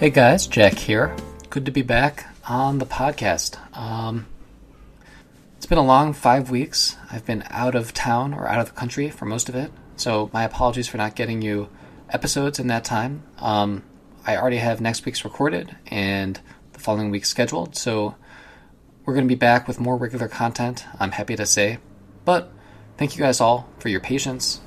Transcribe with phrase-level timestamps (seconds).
[0.00, 1.14] Hey guys, Jack here.
[1.50, 3.58] Good to be back on the podcast.
[3.76, 4.26] Um,
[5.58, 6.96] it's been a long five weeks.
[7.12, 10.30] I've been out of town or out of the country for most of it, so
[10.32, 11.68] my apologies for not getting you
[12.08, 13.24] episodes in that time.
[13.40, 13.82] Um,
[14.26, 16.40] I already have next week's recorded and
[16.72, 18.14] the following week scheduled, so
[19.04, 21.76] we're going to be back with more regular content, I'm happy to say.
[22.24, 22.50] But
[22.96, 24.62] thank you guys all for your patience.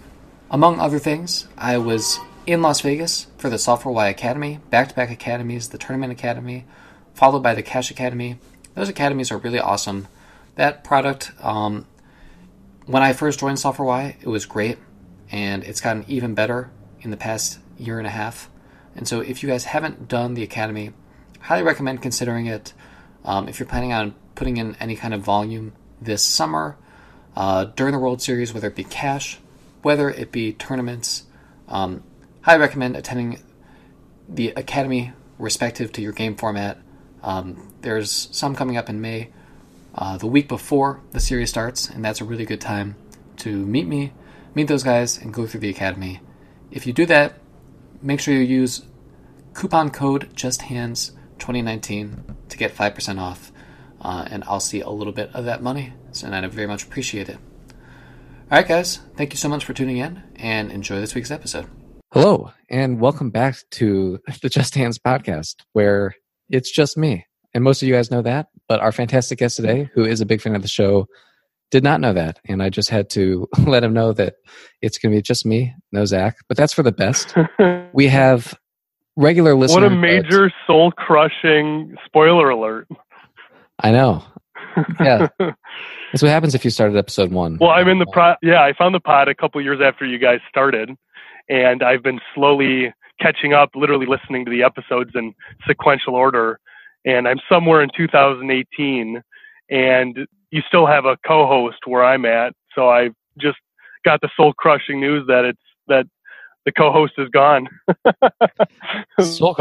[0.52, 4.90] Among other things, I was in Las Vegas for the Solve For Why Academy, back
[4.90, 6.66] to back academies, the Tournament Academy,
[7.14, 8.38] followed by the Cash Academy.
[8.76, 10.08] Those academies are really awesome.
[10.56, 11.86] That product, um,
[12.86, 14.78] when I first joined Solve For Why, it was great,
[15.32, 16.70] and it's gotten even better
[17.02, 18.50] in the past year and a half.
[18.96, 20.92] And so, if you guys haven't done the Academy,
[21.40, 22.74] highly recommend considering it.
[23.24, 25.72] Um, if you're planning on putting in any kind of volume
[26.02, 26.76] this summer,
[27.38, 29.40] uh, during the World Series, whether it be cash,
[29.82, 31.24] whether it be tournaments,
[31.70, 32.04] um,
[32.44, 33.40] highly recommend attending
[34.30, 36.78] the Academy respective to your game format.
[37.24, 39.30] Um, there's some coming up in May,
[39.96, 42.96] uh, the week before the series starts, and that's a really good time
[43.38, 44.14] to meet me,
[44.56, 46.22] meet those guys, and go through the Academy.
[46.72, 47.40] If you do that,
[48.02, 48.84] make sure you use
[49.54, 53.52] coupon code JustHands2019 to get 5% off,
[54.02, 57.30] uh, and I'll see a little bit of that money, and I'd very much appreciate
[57.30, 57.38] it.
[58.52, 61.68] All right, guys, thank you so much for tuning in, and enjoy this week's episode.
[62.14, 66.14] Hello, and welcome back to the Just Hands podcast, where
[66.48, 67.26] it's just me.
[67.56, 70.26] And most of you guys know that, but our fantastic guest today, who is a
[70.28, 71.08] big fan of the show,
[71.72, 72.40] did not know that.
[72.48, 74.36] And I just had to let him know that
[74.80, 76.36] it's going to be just me, no Zach.
[76.48, 77.34] But that's for the best.
[77.94, 78.54] we have
[79.16, 79.82] regular listeners.
[79.82, 82.88] What a major soul crushing spoiler alert.
[83.80, 84.24] I know.
[85.00, 85.30] Yeah.
[85.40, 87.58] That's what happens if you started episode one.
[87.60, 88.34] Well, I'm in the uh, pro.
[88.44, 90.92] Yeah, I found the pod a couple years after you guys started,
[91.50, 95.34] and I've been slowly catching up, literally listening to the episodes in
[95.68, 96.60] sequential order.
[97.06, 99.22] And I'm somewhere in 2018,
[99.70, 102.54] and you still have a co-host where I'm at.
[102.76, 103.10] So I
[103.40, 103.58] just
[104.06, 106.06] got the soul-crushing news that it's that
[106.66, 107.68] the co-host is gone.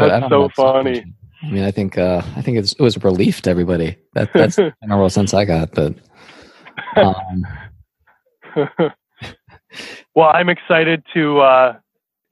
[0.07, 1.03] That's so funny.
[1.43, 3.97] I mean, I think uh, I think it was a relief to everybody.
[4.13, 5.71] That, that's the general sense I got.
[5.71, 5.95] But
[6.95, 7.43] um,
[10.15, 11.39] well, I'm excited to.
[11.39, 11.73] Uh,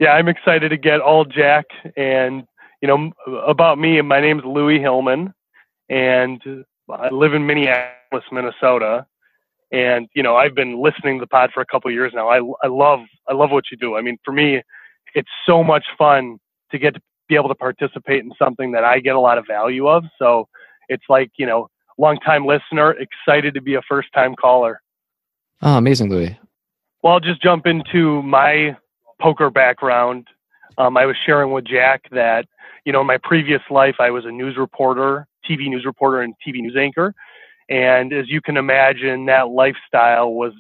[0.01, 2.44] yeah, I'm excited to get all Jack and
[2.81, 3.12] you know
[3.45, 4.01] about me.
[4.01, 5.31] My name's Louis Hillman,
[5.89, 6.41] and
[6.89, 9.06] I live in Minneapolis, Minnesota.
[9.72, 12.29] And you know, I've been listening to the pod for a couple of years now.
[12.29, 13.95] I I love I love what you do.
[13.95, 14.63] I mean, for me,
[15.13, 16.39] it's so much fun
[16.72, 19.45] to get to be able to participate in something that I get a lot of
[19.45, 20.03] value of.
[20.18, 20.47] So
[20.89, 21.68] it's like you know,
[22.00, 24.81] long time listener, excited to be a first time caller.
[25.62, 26.39] Oh, amazing, Louis.
[27.03, 28.75] Well, I'll just jump into my
[29.22, 30.28] poker background.
[30.78, 32.48] Um, I was sharing with Jack that,
[32.86, 36.34] you know, in my previous life, I was a news reporter, TV news reporter, and
[36.46, 37.14] TV news anchor.
[37.70, 40.54] And as you can imagine, that lifestyle was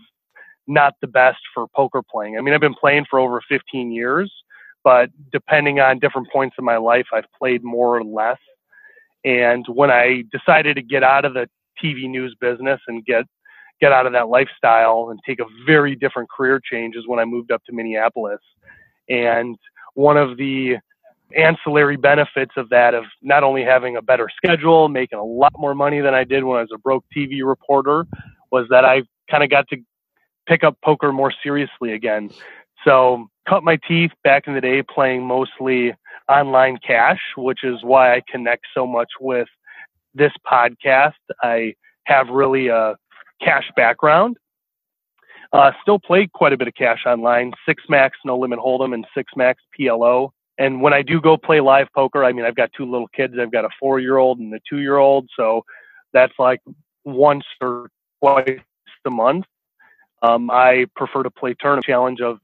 [0.67, 2.37] not the best for poker playing.
[2.37, 4.31] I mean, I've been playing for over 15 years,
[4.83, 8.37] but depending on different points in my life, I've played more or less.
[9.23, 11.49] And when I decided to get out of the
[11.83, 13.25] TV news business and get
[13.81, 17.25] get out of that lifestyle and take a very different career change is when I
[17.25, 18.39] moved up to Minneapolis.
[19.09, 19.57] And
[19.95, 20.77] one of the
[21.35, 25.73] ancillary benefits of that of not only having a better schedule, making a lot more
[25.73, 28.05] money than I did when I was a broke TV reporter,
[28.51, 29.77] was that I kind of got to
[30.47, 32.29] pick up poker more seriously again.
[32.85, 35.93] So cut my teeth back in the day playing mostly
[36.29, 39.47] online cash, which is why I connect so much with
[40.13, 41.13] this podcast.
[41.41, 41.73] I
[42.05, 42.95] have really a
[43.43, 44.37] cash background.
[45.53, 49.05] Uh, still play quite a bit of cash online, six max no limit hold'em and
[49.13, 50.29] six max PLO.
[50.57, 53.33] And when I do go play live poker, I mean I've got two little kids.
[53.39, 55.65] I've got a four year old and a two year old, so
[56.13, 56.61] that's like
[57.03, 57.89] once or
[58.21, 58.59] twice
[59.05, 59.45] a month.
[60.21, 62.39] Um, I prefer to play tournament challenge of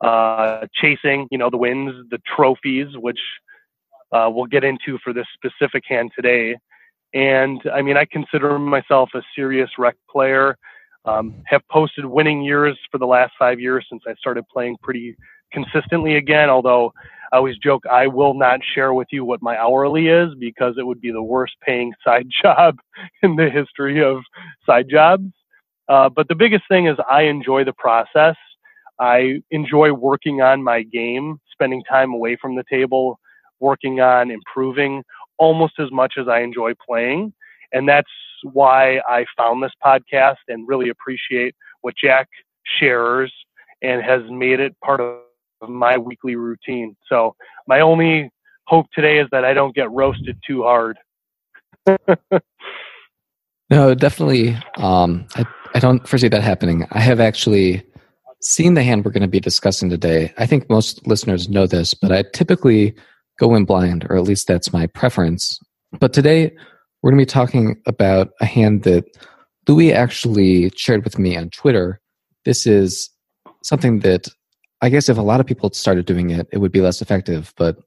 [0.00, 3.18] uh, chasing, you know, the wins, the trophies, which
[4.12, 6.56] uh, we'll get into for this specific hand today.
[7.14, 10.56] And I mean, I consider myself a serious rec player.
[11.04, 15.16] Um, have posted winning years for the last five years since I started playing pretty
[15.52, 16.50] consistently again.
[16.50, 16.92] Although
[17.32, 20.86] I always joke I will not share with you what my hourly is because it
[20.86, 22.76] would be the worst paying side job
[23.22, 24.18] in the history of
[24.66, 25.24] side jobs.
[25.88, 28.36] Uh, but the biggest thing is I enjoy the process.
[28.98, 33.18] I enjoy working on my game, spending time away from the table,
[33.60, 35.02] working on improving
[35.38, 37.32] almost as much as I enjoy playing.
[37.72, 38.10] And that's
[38.42, 42.28] why I found this podcast and really appreciate what Jack
[42.64, 43.32] shares
[43.82, 45.18] and has made it part of
[45.68, 46.96] my weekly routine.
[47.08, 47.34] So
[47.66, 48.30] my only
[48.66, 50.98] hope today is that I don't get roasted too hard.
[53.70, 54.56] no, definitely.
[54.76, 56.86] Um, I, I don't foresee that happening.
[56.92, 57.82] I have actually
[58.40, 60.32] seen the hand we're going to be discussing today.
[60.38, 62.94] I think most listeners know this, but I typically
[63.38, 65.58] go in blind, or at least that's my preference.
[65.98, 66.54] But today
[67.02, 69.04] we're going to be talking about a hand that
[69.66, 72.00] Louis actually shared with me on Twitter.
[72.44, 73.10] This is
[73.62, 74.28] something that
[74.80, 77.52] I guess if a lot of people started doing it, it would be less effective.
[77.56, 77.78] But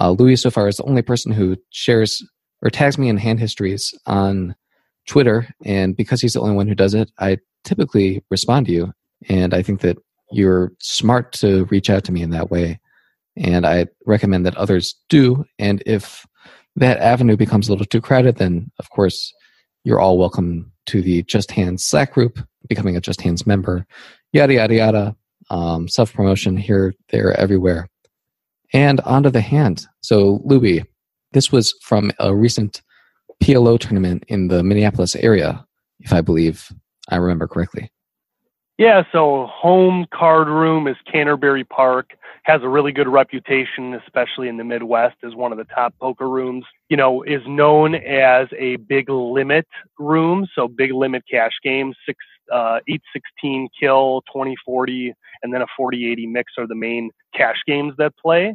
[0.00, 2.22] uh, Louis so far is the only person who shares
[2.62, 4.54] or tags me in hand histories on
[5.06, 8.92] Twitter, and because he's the only one who does it, I typically respond to you.
[9.28, 9.98] And I think that
[10.30, 12.80] you're smart to reach out to me in that way.
[13.36, 15.44] And I recommend that others do.
[15.58, 16.26] And if
[16.76, 19.32] that avenue becomes a little too crowded, then of course
[19.84, 22.38] you're all welcome to the Just Hands Slack group,
[22.68, 23.86] becoming a Just Hands member,
[24.32, 25.16] yada, yada, yada.
[25.50, 27.88] Um, Self promotion here, there, everywhere.
[28.72, 29.86] And onto the hand.
[30.00, 30.84] So, Louis,
[31.32, 32.80] this was from a recent
[33.42, 35.66] PLO tournament in the Minneapolis area,
[36.00, 36.72] if I believe
[37.08, 37.90] I remember correctly.
[38.82, 42.14] Yeah, so home card room is Canterbury Park.
[42.42, 46.28] Has a really good reputation, especially in the Midwest, as one of the top poker
[46.28, 46.64] rooms.
[46.88, 49.68] You know, is known as a big limit
[50.00, 52.18] room, so big limit cash games, six,
[52.52, 55.14] uh, eight sixteen kill, twenty forty,
[55.44, 58.52] and then a forty eighty mix are the main cash games that play.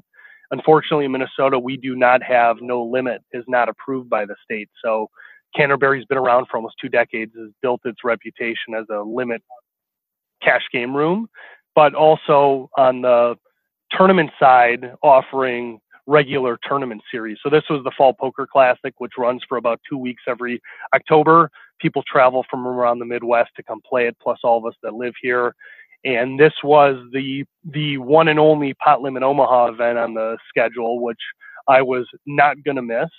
[0.51, 4.67] Unfortunately, in Minnesota, we do not have no limit is not approved by the state.
[4.83, 5.09] So
[5.55, 9.41] Canterbury's been around for almost two decades, has built its reputation as a limit
[10.41, 11.27] cash game room,
[11.75, 13.35] but also on the
[13.91, 17.37] tournament side offering regular tournament series.
[17.43, 20.61] So this was the Fall Poker Classic, which runs for about two weeks every
[20.95, 21.51] October.
[21.79, 24.93] People travel from around the Midwest to come play it, plus all of us that
[24.93, 25.53] live here.
[26.05, 31.01] And this was the the one and only Pot Limit Omaha event on the schedule,
[31.03, 31.19] which
[31.67, 33.09] I was not going to miss.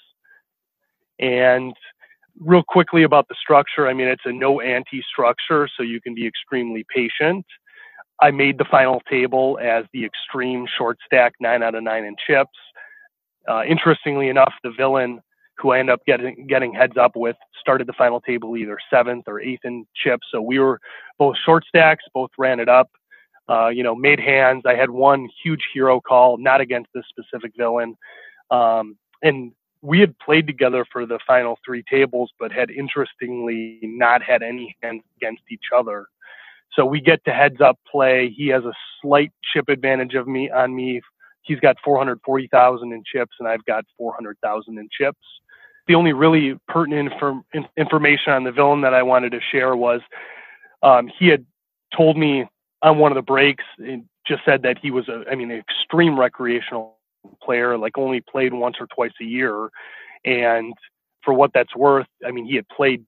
[1.18, 1.74] And
[2.40, 6.14] real quickly about the structure, I mean, it's a no ante structure, so you can
[6.14, 7.44] be extremely patient.
[8.20, 12.16] I made the final table as the extreme short stack, nine out of nine in
[12.26, 12.58] chips.
[13.48, 15.20] Uh, interestingly enough, the villain
[15.58, 19.24] who I ended up getting getting heads up with started the final table either seventh
[19.26, 20.26] or eighth in chips.
[20.32, 20.80] So we were
[21.18, 22.90] both short stacks, both ran it up.
[23.48, 24.62] Uh, you know, made hands.
[24.66, 27.96] I had one huge hero call, not against this specific villain.
[28.50, 29.52] Um, and
[29.82, 34.76] we had played together for the final three tables, but had interestingly not had any
[34.82, 36.06] hands against each other.
[36.72, 38.30] So we get to heads up play.
[38.30, 41.00] He has a slight chip advantage of me on me.
[41.42, 45.18] He's got 440,000 in chips, and I've got 400,000 in chips.
[45.86, 47.44] The only really pertinent inform-
[47.76, 50.02] information on the villain that I wanted to share was
[50.82, 51.46] um, he had
[51.96, 52.46] told me
[52.82, 55.58] on one of the breaks, and just said that he was a, I mean, an
[55.58, 56.97] extreme recreational
[57.42, 59.70] player, like only played once or twice a year.
[60.24, 60.74] And
[61.22, 63.04] for what that's worth, I mean, he had played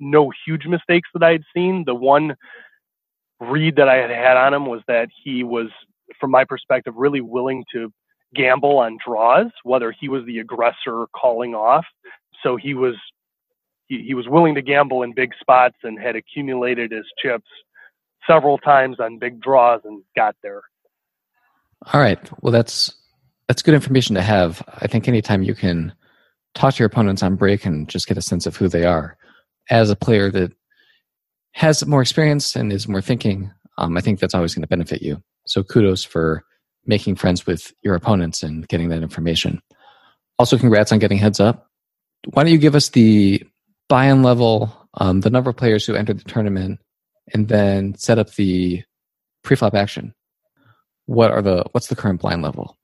[0.00, 1.84] no huge mistakes that I had seen.
[1.84, 2.34] The one
[3.40, 5.68] read that I had had on him was that he was,
[6.20, 7.92] from my perspective, really willing to
[8.34, 11.86] gamble on draws, whether he was the aggressor calling off.
[12.42, 12.94] So he was
[13.86, 17.48] he, he was willing to gamble in big spots and had accumulated his chips
[18.26, 20.62] several times on big draws and got there.
[21.92, 22.18] All right.
[22.42, 22.94] Well, that's
[23.48, 24.62] that's good information to have.
[24.68, 25.92] I think anytime you can
[26.54, 29.16] talk to your opponents on break and just get a sense of who they are
[29.70, 30.52] as a player that
[31.52, 35.02] has more experience and is more thinking, um, I think that's always going to benefit
[35.02, 35.22] you.
[35.46, 36.44] So kudos for
[36.86, 39.60] making friends with your opponents and getting that information.
[40.38, 41.66] Also, congrats on getting heads up.
[42.32, 43.42] Why don't you give us the
[43.88, 46.80] buy-in level, um, the number of players who entered the tournament,
[47.32, 48.82] and then set up the
[49.42, 50.14] pre-flop action?
[51.06, 52.77] What are the what's the current blind level?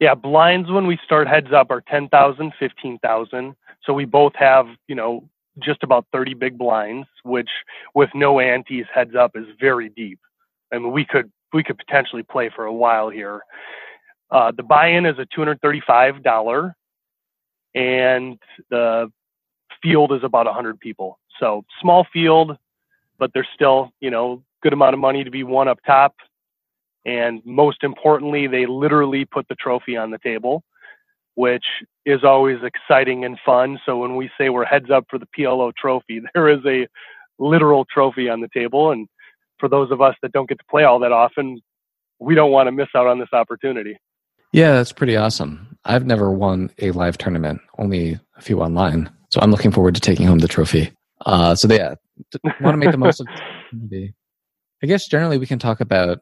[0.00, 3.56] Yeah, blinds when we start heads up are 10,000, 15,000.
[3.84, 5.28] So we both have, you know,
[5.58, 7.50] just about 30 big blinds, which
[7.94, 10.20] with no antes heads up is very deep.
[10.72, 13.40] I mean, we could we could potentially play for a while here.
[14.30, 16.74] Uh, the buy-in is a $235,
[17.74, 18.38] and
[18.70, 19.10] the
[19.82, 21.18] field is about 100 people.
[21.40, 22.56] So small field,
[23.18, 26.14] but there's still, you know, good amount of money to be won up top.
[27.08, 30.62] And most importantly, they literally put the trophy on the table,
[31.36, 31.64] which
[32.04, 33.78] is always exciting and fun.
[33.86, 36.86] So when we say we're heads up for the PLO trophy, there is a
[37.38, 38.90] literal trophy on the table.
[38.90, 39.08] And
[39.58, 41.62] for those of us that don't get to play all that often,
[42.20, 43.96] we don't want to miss out on this opportunity.
[44.52, 45.78] Yeah, that's pretty awesome.
[45.86, 49.10] I've never won a live tournament, only a few online.
[49.30, 50.92] So I'm looking forward to taking home the trophy.
[51.24, 51.94] Uh, so yeah,
[52.60, 53.26] want to make the most of
[53.92, 54.14] it.
[54.82, 56.20] I guess generally we can talk about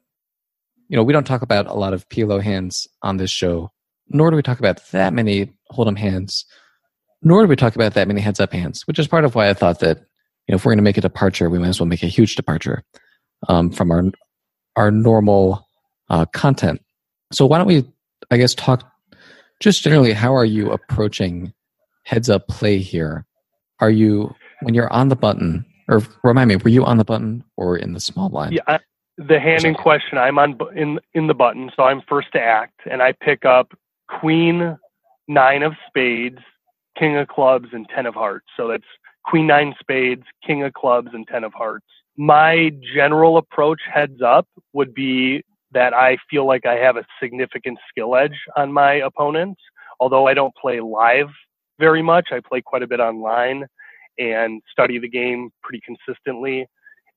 [0.88, 3.70] you know, we don't talk about a lot of PLO hands on this show,
[4.08, 6.44] nor do we talk about that many hold'em hands,
[7.22, 9.48] nor do we talk about that many heads up hands, which is part of why
[9.48, 11.80] I thought that you know if we're going to make a departure, we might as
[11.80, 12.84] well make a huge departure
[13.48, 14.04] um, from our
[14.76, 15.66] our normal
[16.08, 16.80] uh, content.
[17.32, 17.84] So why don't we,
[18.30, 18.88] I guess, talk
[19.60, 20.12] just generally?
[20.12, 21.52] How are you approaching
[22.04, 23.26] heads up play here?
[23.80, 27.44] Are you when you're on the button, or remind me, were you on the button
[27.56, 28.54] or in the small blind?
[28.54, 28.78] Yeah, I,
[29.18, 30.18] the hand in question.
[30.18, 33.72] I'm on in in the button, so I'm first to act, and I pick up
[34.08, 34.78] Queen
[35.28, 36.38] Nine of Spades,
[36.98, 38.46] King of Clubs, and Ten of Hearts.
[38.56, 38.84] So that's
[39.24, 41.86] Queen Nine Spades, King of Clubs, and Ten of Hearts.
[42.16, 45.42] My general approach, heads up, would be
[45.72, 49.60] that I feel like I have a significant skill edge on my opponents.
[50.00, 51.28] Although I don't play live
[51.78, 53.66] very much, I play quite a bit online
[54.18, 56.66] and study the game pretty consistently.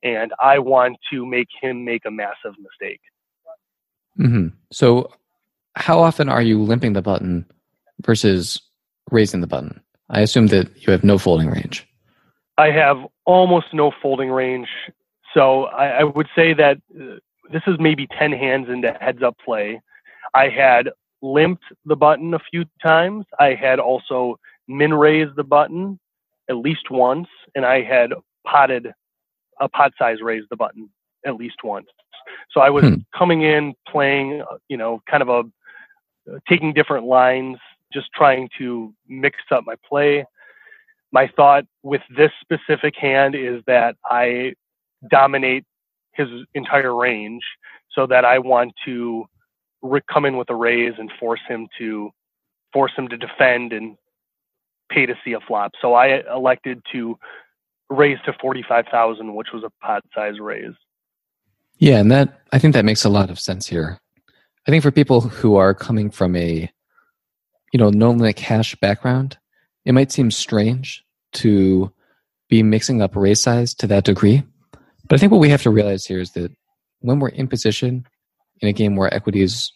[0.03, 3.01] And I want to make him make a massive mistake.
[4.17, 4.47] Mm-hmm.
[4.71, 5.11] So,
[5.75, 7.45] how often are you limping the button
[8.01, 8.61] versus
[9.11, 9.81] raising the button?
[10.09, 11.87] I assume that you have no folding range.
[12.57, 14.67] I have almost no folding range.
[15.33, 17.15] So, I, I would say that uh,
[17.51, 19.81] this is maybe 10 hands into heads up play.
[20.33, 20.89] I had
[21.21, 23.25] limped the button a few times.
[23.39, 25.99] I had also min raised the button
[26.49, 28.13] at least once, and I had
[28.45, 28.93] potted
[29.59, 30.89] a pot size raise the button
[31.25, 31.87] at least once.
[32.51, 32.95] So I was hmm.
[33.17, 35.43] coming in playing, you know, kind of a
[36.47, 37.57] taking different lines,
[37.91, 40.25] just trying to mix up my play.
[41.11, 44.53] My thought with this specific hand is that I
[45.09, 45.65] dominate
[46.13, 47.43] his entire range,
[47.91, 49.25] so that I want to
[50.11, 52.11] come in with a raise and force him to
[52.73, 53.97] force him to defend and
[54.89, 55.71] pay to see a flop.
[55.81, 57.17] So I elected to
[57.89, 60.73] raise to 45,000, which was a pot size raise.
[61.77, 63.99] Yeah, and that I think that makes a lot of sense here.
[64.67, 66.69] I think for people who are coming from a
[67.71, 69.37] you know no limit cash background,
[69.85, 71.03] it might seem strange
[71.33, 71.91] to
[72.49, 74.43] be mixing up raise size to that degree.
[75.07, 76.51] But I think what we have to realize here is that
[76.99, 78.05] when we're in position
[78.61, 79.71] in a game where equities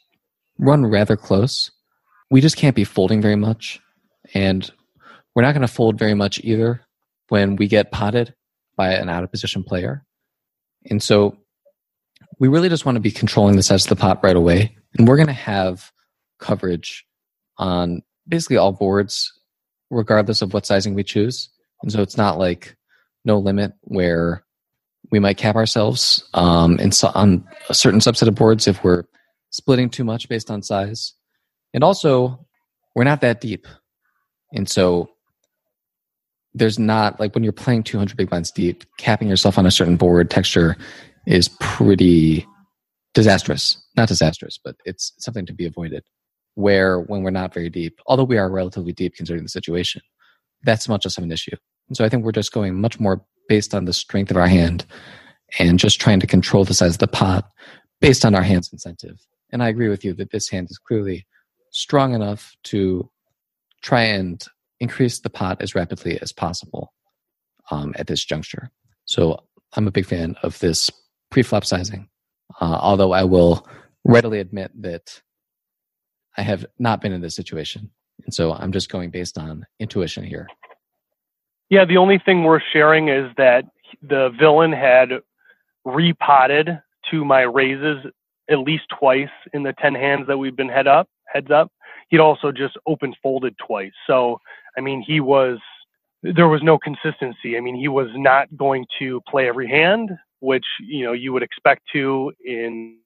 [0.57, 1.71] run rather close,
[2.29, 3.79] we just can't be folding very much.
[4.33, 4.69] And
[5.33, 6.82] we're not going to fold very much either
[7.33, 8.35] when we get potted
[8.77, 10.05] by an out of position player.
[10.91, 11.35] And so
[12.37, 14.77] we really just want to be controlling the size of the pot right away.
[14.99, 15.91] And we're going to have
[16.37, 17.07] coverage
[17.57, 19.33] on basically all boards,
[19.89, 21.49] regardless of what sizing we choose.
[21.81, 22.77] And so it's not like
[23.25, 24.43] no limit where
[25.09, 29.05] we might cap ourselves um, in, on a certain subset of boards if we're
[29.49, 31.15] splitting too much based on size.
[31.73, 32.45] And also,
[32.93, 33.65] we're not that deep.
[34.53, 35.12] And so
[36.53, 39.97] there's not like when you're playing 200 big blinds deep, capping yourself on a certain
[39.97, 40.77] board texture
[41.25, 42.45] is pretty
[43.13, 43.77] disastrous.
[43.95, 46.03] Not disastrous, but it's something to be avoided.
[46.55, 50.01] Where when we're not very deep, although we are relatively deep considering the situation,
[50.63, 51.55] that's much less of an issue.
[51.87, 54.47] And so I think we're just going much more based on the strength of our
[54.47, 54.85] hand
[55.59, 57.49] and just trying to control the size of the pot
[58.01, 59.19] based on our hand's incentive.
[59.51, 61.25] And I agree with you that this hand is clearly
[61.71, 63.09] strong enough to
[63.81, 64.43] try and
[64.83, 66.93] increase the pot as rapidly as possible
[67.71, 68.69] um, at this juncture.
[69.05, 69.39] So
[69.75, 70.91] I'm a big fan of this
[71.31, 72.09] pre-flop sizing,
[72.61, 73.67] uh, although I will
[74.03, 75.21] readily admit that
[76.37, 77.89] I have not been in this situation.
[78.25, 80.47] And so I'm just going based on intuition here.
[81.69, 83.63] Yeah, the only thing worth sharing is that
[84.01, 85.09] the villain had
[85.85, 86.79] repotted
[87.11, 88.05] to my raises
[88.49, 91.71] at least twice in the 10 hands that we've been head up, heads up.
[92.09, 93.93] He'd also just open folded twice.
[94.05, 94.39] So
[94.77, 95.59] I mean, he was
[96.23, 97.57] there was no consistency.
[97.57, 101.43] I mean, he was not going to play every hand, which you know you would
[101.43, 102.97] expect to in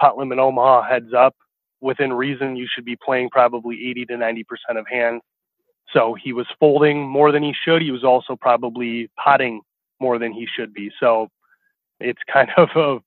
[0.00, 0.88] pot limit Omaha.
[0.88, 1.34] Heads up,
[1.80, 5.22] within reason, you should be playing probably 80 to 90 percent of hands.
[5.92, 7.82] So he was folding more than he should.
[7.82, 9.60] He was also probably potting
[10.00, 10.90] more than he should be.
[10.98, 11.28] So
[12.00, 12.98] it's kind of a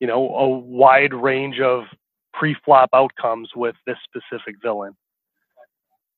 [0.00, 1.84] you know a wide range of
[2.32, 4.94] pre-flop outcomes with this specific villain.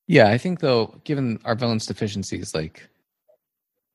[0.07, 2.87] Yeah, I think though, given our villain's deficiencies, like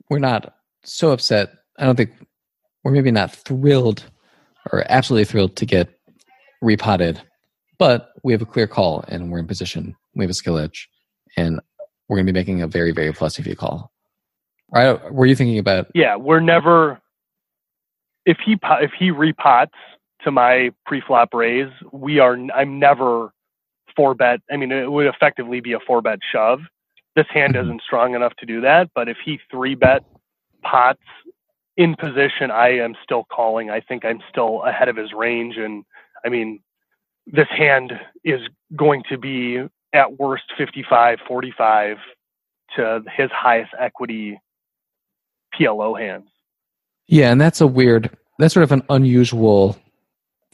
[0.08, 1.52] we're not so upset.
[1.78, 2.10] I don't think
[2.82, 4.04] we're maybe not thrilled
[4.72, 5.88] or absolutely thrilled to get
[6.60, 7.20] repotted,
[7.78, 9.96] but we have a clear call and we're in position.
[10.14, 10.88] We have a skill edge,
[11.36, 11.60] and
[12.08, 13.92] we're going to be making a very, very plus if you call.
[14.72, 15.12] Right?
[15.12, 15.86] Were you thinking about?
[15.94, 17.00] Yeah, we're never.
[18.26, 19.70] If he if he repots
[20.24, 22.36] to my pre-flop raise, we are.
[22.54, 23.32] I'm never
[24.00, 24.40] four bet.
[24.50, 26.60] I mean, it would effectively be a four bet shove.
[27.16, 27.66] This hand mm-hmm.
[27.66, 30.02] isn't strong enough to do that, but if he three bet
[30.62, 31.02] pots
[31.76, 33.68] in position, I am still calling.
[33.68, 35.84] I think I'm still ahead of his range, and
[36.24, 36.60] I mean,
[37.26, 37.92] this hand
[38.24, 38.40] is
[38.74, 39.58] going to be
[39.92, 41.96] at worst 55 45
[42.76, 44.40] to his highest equity
[45.54, 46.28] PLO hands.
[47.06, 49.76] Yeah, and that's a weird, that's sort of an unusual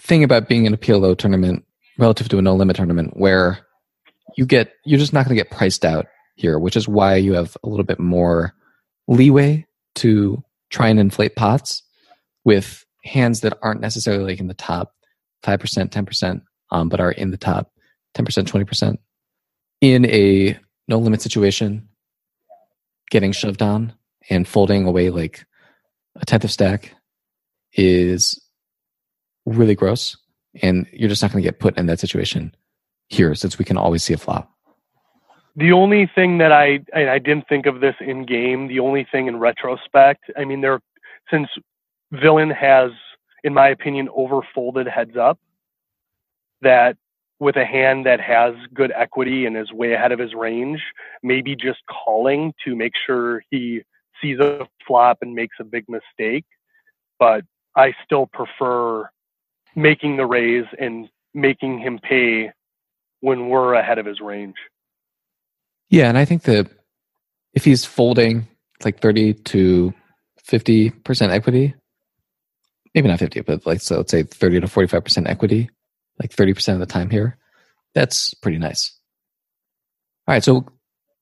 [0.01, 1.66] thing about being in a PLO tournament
[1.99, 3.59] relative to a no limit tournament where
[4.37, 7.33] you get, you're just not going to get priced out here, which is why you
[7.35, 8.53] have a little bit more
[9.09, 11.83] leeway to try and inflate pots
[12.45, 14.93] with hands that aren't necessarily like in the top
[15.45, 17.73] 5%, 10%, um, but are in the top
[18.15, 18.97] 10%, 20%.
[19.81, 21.89] In a no limit situation,
[23.11, 23.93] getting shoved on
[24.29, 25.45] and folding away like
[26.17, 26.95] a tenth of stack
[27.73, 28.41] is
[29.45, 30.17] really gross.
[30.63, 32.55] And you're just not going to get put in that situation
[33.09, 34.53] here since we can always see a flop.
[35.55, 38.69] The only thing that I I didn't think of this in game.
[38.69, 40.81] The only thing in retrospect, I mean, there
[41.31, 41.49] since
[42.13, 42.91] villain has,
[43.43, 45.39] in my opinion, overfolded heads up.
[46.61, 46.97] That
[47.39, 50.81] with a hand that has good equity and is way ahead of his range,
[51.23, 53.83] maybe just calling to make sure he
[54.23, 56.47] sees a flop and makes a big mistake.
[57.19, 57.45] But
[57.75, 59.11] I still prefer
[59.77, 62.51] making the raise and making him pay
[63.21, 64.57] when we're ahead of his range.
[65.91, 66.69] Yeah, and I think that
[67.55, 68.49] if he's folding
[68.85, 69.95] like 30 to
[70.49, 71.75] 50% equity,
[72.95, 75.71] maybe not 50, but like, so let's say 30 to 45% equity,
[76.21, 77.39] like 30% of the time here,
[77.95, 78.99] that's pretty nice.
[80.27, 80.67] All right, so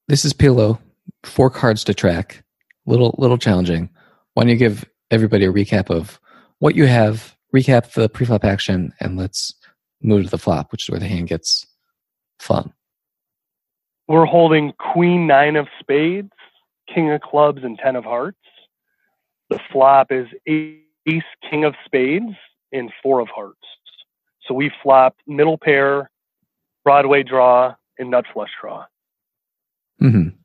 [0.08, 0.78] this is PLO,
[1.24, 2.42] four cards to track,
[2.86, 3.90] little little challenging.
[4.32, 6.18] Why don't you give everybody a recap of
[6.58, 9.54] what you have, recap the preflop action, and let's
[10.02, 11.66] move to the flop, which is where the hand gets
[12.38, 12.72] fun.
[14.08, 16.32] We're holding Queen Nine of Spades,
[16.92, 18.36] King of Clubs, and Ten of Hearts.
[19.50, 22.34] The flop is Ace King of Spades
[22.72, 23.58] and Four of Hearts.
[24.46, 26.10] So we flopped middle pair,
[26.82, 28.84] Broadway draw, and nut flush draw.
[30.02, 30.36] Mm-hmm.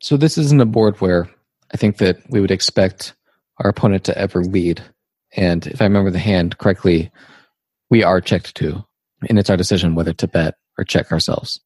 [0.00, 1.28] So this isn't a board where
[1.74, 3.14] I think that we would expect
[3.58, 4.82] our opponent to ever lead.
[5.36, 7.10] And if I remember the hand correctly,
[7.90, 8.84] we are checked too.
[9.28, 11.60] And it's our decision whether to bet or check ourselves.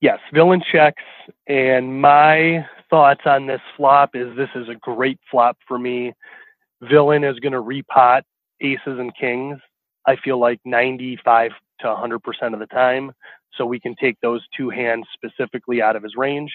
[0.00, 1.02] Yes, villain checks.
[1.46, 6.12] And my thoughts on this flop is this is a great flop for me.
[6.82, 8.22] Villain is going to repot
[8.60, 9.58] aces and kings.
[10.06, 12.18] I feel like 95 to 100%
[12.52, 13.12] of the time.
[13.54, 16.52] So we can take those two hands specifically out of his range.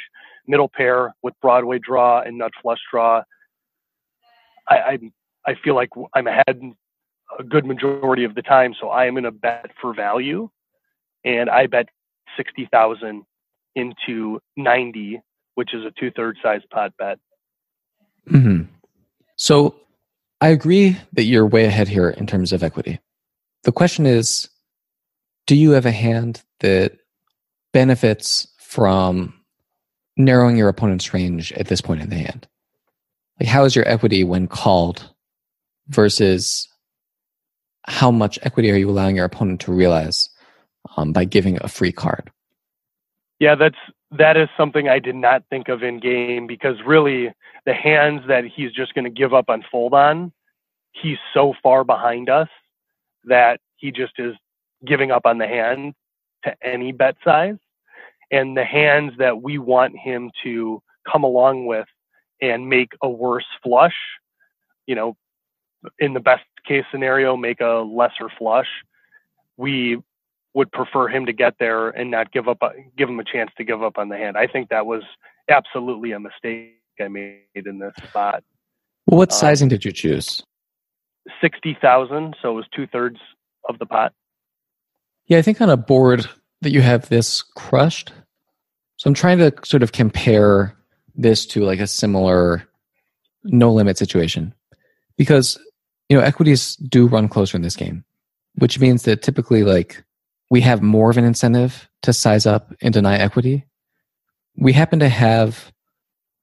[0.47, 3.23] Middle pair with Broadway draw and nut flush draw.
[4.67, 4.99] I, I,
[5.45, 6.61] I feel like I'm ahead
[7.39, 8.73] a good majority of the time.
[8.79, 10.49] So I am in a bet for value.
[11.25, 11.87] And I bet
[12.37, 13.23] 60,000
[13.75, 15.21] into 90,
[15.55, 17.19] which is a two thirds size pot bet.
[18.29, 18.63] Mm-hmm.
[19.35, 19.75] So
[20.41, 22.99] I agree that you're way ahead here in terms of equity.
[23.63, 24.49] The question is
[25.47, 26.97] do you have a hand that
[27.73, 29.33] benefits from
[30.15, 32.47] narrowing your opponent's range at this point in the hand?
[33.39, 35.12] Like, how is your equity when called
[35.87, 36.67] versus
[37.85, 40.29] how much equity are you allowing your opponent to realize
[40.97, 42.31] um, by giving a free card?
[43.39, 43.77] Yeah, that's
[44.11, 47.33] that is something I did not think of in game because really
[47.65, 50.31] the hands that he's just going to give up on fold on,
[50.91, 52.49] he's so far behind us
[53.25, 54.35] that he just is
[54.85, 55.93] giving up on the hand
[56.43, 57.55] to any bet size.
[58.31, 61.87] And the hands that we want him to come along with
[62.41, 63.95] and make a worse flush,
[64.85, 65.15] you know,
[65.99, 68.67] in the best case scenario, make a lesser flush.
[69.57, 69.99] We
[70.53, 72.61] would prefer him to get there and not give up,
[72.97, 74.37] give him a chance to give up on the hand.
[74.37, 75.03] I think that was
[75.49, 78.43] absolutely a mistake I made in this spot.
[79.07, 80.43] Well, what um, sizing um, did you choose?
[81.41, 83.17] Sixty thousand, so it was two thirds
[83.67, 84.13] of the pot.
[85.27, 86.27] Yeah, I think on a board
[86.61, 88.11] that you have this crushed.
[88.97, 90.77] So I'm trying to sort of compare
[91.15, 92.67] this to like a similar
[93.43, 94.53] no limit situation
[95.17, 95.59] because
[96.09, 98.03] you know equities do run closer in this game,
[98.55, 100.03] which means that typically like
[100.49, 103.65] we have more of an incentive to size up and deny equity.
[104.55, 105.71] We happen to have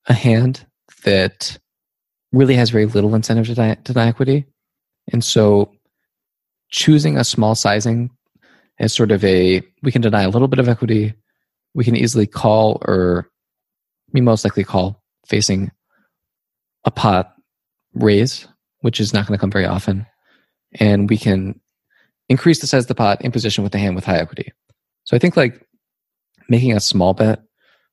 [0.07, 0.67] a hand
[1.05, 1.59] that
[2.33, 4.47] really has very little incentive to deny, deny equity.
[5.13, 5.73] And so
[6.71, 8.11] choosing a small sizing
[8.79, 11.15] as sort of a we can deny a little bit of equity
[11.75, 13.29] we can easily call or
[14.13, 15.71] we most likely call facing
[16.85, 17.35] a pot
[17.95, 18.49] raise
[18.81, 20.07] which is not going to come very often.
[20.75, 21.61] And we can
[22.29, 24.53] increase the size of the pot in position with the hand with high equity.
[25.05, 25.67] So i think like
[26.49, 27.43] making a small bet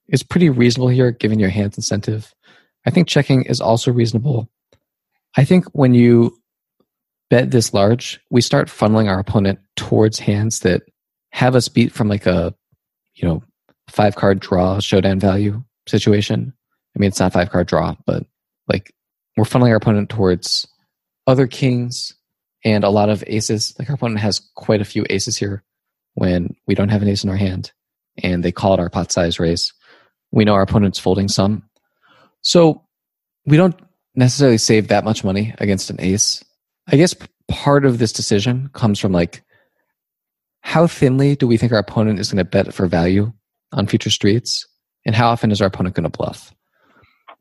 [0.08, 2.34] is pretty reasonable here given your hand's incentive.
[2.86, 4.48] I think checking is also reasonable.
[5.36, 6.38] I think when you
[7.30, 10.82] bet this large, we start funneling our opponent towards hands that
[11.30, 12.54] have us beat from like a
[13.14, 13.42] you know
[13.88, 16.52] five card draw showdown value situation.
[16.96, 18.24] I mean, it's not five card draw, but
[18.66, 18.92] like
[19.36, 20.66] we're funneling our opponent towards
[21.28, 22.14] other kings
[22.64, 23.74] and a lot of aces.
[23.78, 25.62] Like our opponent has quite a few aces here
[26.14, 27.70] when we don't have an ace in our hand,
[28.20, 29.72] and they call it our pot size raise.
[30.32, 31.62] We know our opponent's folding some,
[32.40, 32.82] so
[33.46, 33.78] we don't
[34.16, 36.42] necessarily save that much money against an ace.
[36.88, 37.14] I guess
[37.46, 39.44] part of this decision comes from like
[40.62, 43.32] how thinly do we think our opponent is going to bet for value
[43.72, 44.66] on future streets,
[45.04, 46.54] and how often is our opponent going to bluff?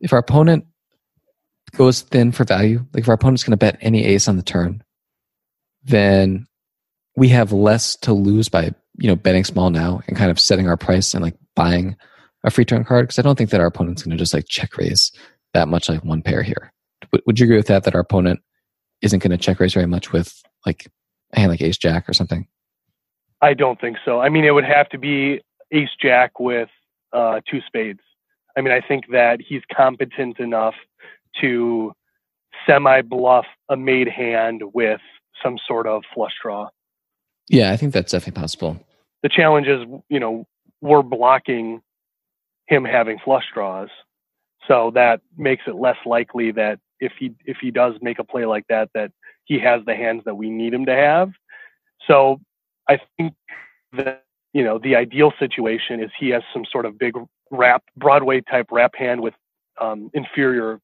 [0.01, 0.65] If our opponent
[1.77, 4.43] goes thin for value, like if our opponent's going to bet any ace on the
[4.43, 4.83] turn,
[5.83, 6.47] then
[7.15, 10.67] we have less to lose by you know betting small now and kind of setting
[10.67, 11.95] our price and like buying
[12.43, 14.45] a free turn card because I don't think that our opponent's going to just like
[14.47, 15.11] check raise
[15.53, 16.73] that much like one pair here.
[17.11, 17.83] Would, would you agree with that?
[17.83, 18.41] That our opponent
[19.01, 20.87] isn't going to check raise very much with like
[21.33, 22.47] a hand like Ace Jack or something?
[23.41, 24.19] I don't think so.
[24.19, 26.69] I mean, it would have to be Ace Jack with
[27.13, 27.99] uh, two spades.
[28.57, 30.73] I mean, I think that he's competent enough
[31.41, 31.93] to
[32.65, 35.01] semi bluff a made hand with
[35.43, 36.69] some sort of flush draw.
[37.49, 38.79] Yeah, I think that's definitely possible.
[39.23, 40.45] The challenge is, you know,
[40.81, 41.81] we're blocking
[42.67, 43.89] him having flush draws.
[44.67, 48.45] So that makes it less likely that if he if he does make a play
[48.45, 49.11] like that that
[49.45, 51.31] he has the hands that we need him to have.
[52.05, 52.41] So
[52.89, 53.33] I think
[53.93, 54.23] that
[54.53, 57.13] you know the ideal situation is he has some sort of big
[57.49, 59.33] wrap Broadway type wrap hand with
[59.79, 60.79] um, inferior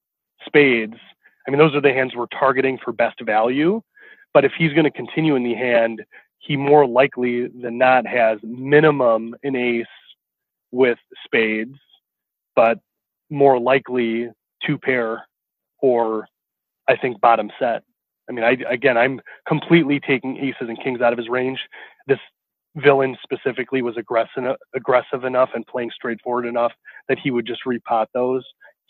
[0.46, 0.98] spades.
[1.48, 3.82] I mean those are the hands we're targeting for best value.
[4.34, 6.04] But if he's going to continue in the hand,
[6.40, 9.86] he more likely than not has minimum an ace
[10.72, 11.78] with spades,
[12.56, 12.80] but
[13.30, 14.30] more likely
[14.66, 15.26] two pair
[15.80, 16.28] or
[16.88, 17.84] I think bottom set.
[18.30, 21.60] I mean, I, again, I'm completely taking aces and kings out of his range.
[22.08, 22.20] This
[22.76, 26.72] villain specifically was aggressive aggressive enough and playing straightforward enough
[27.08, 28.44] that he would just repot those.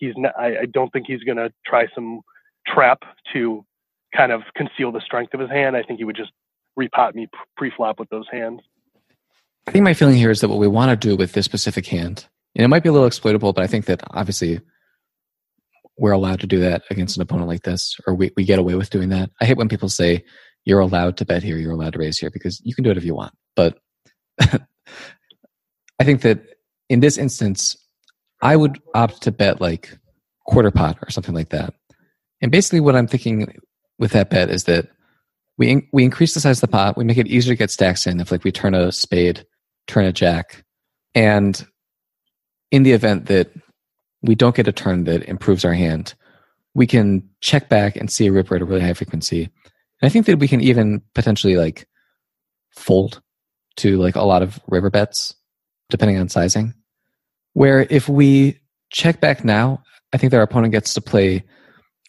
[0.05, 2.21] He's not, I, I don't think he's going to try some
[2.67, 3.65] trap to
[4.15, 5.75] kind of conceal the strength of his hand.
[5.75, 6.31] I think he would just
[6.79, 8.61] repot me pre-flop with those hands.
[9.67, 11.87] I think my feeling here is that what we want to do with this specific
[11.87, 14.59] hand, and it might be a little exploitable, but I think that obviously
[15.97, 18.75] we're allowed to do that against an opponent like this, or we, we get away
[18.75, 19.29] with doing that.
[19.39, 20.25] I hate when people say
[20.65, 22.97] you're allowed to bet here, you're allowed to raise here, because you can do it
[22.97, 23.33] if you want.
[23.55, 23.79] But
[24.41, 26.41] I think that
[26.89, 27.77] in this instance,
[28.43, 29.97] I would opt to bet like
[30.45, 31.73] quarter pot or something like that.
[32.41, 33.57] And basically, what I'm thinking
[33.97, 34.89] with that bet is that
[35.57, 36.97] we in, we increase the size of the pot.
[36.97, 39.45] We make it easier to get stacks in if like we turn a spade,
[39.87, 40.65] turn a jack,
[41.15, 41.65] and
[42.69, 43.51] in the event that
[44.21, 46.13] we don't get a turn that improves our hand,
[46.73, 49.43] we can check back and see a ripper at a really high frequency.
[49.43, 49.51] And
[50.01, 51.87] I think that we can even potentially like
[52.71, 53.21] fold
[53.77, 55.33] to like a lot of river bets,
[55.89, 56.73] depending on sizing.
[57.53, 58.59] Where if we
[58.91, 61.43] check back now, I think our opponent gets to play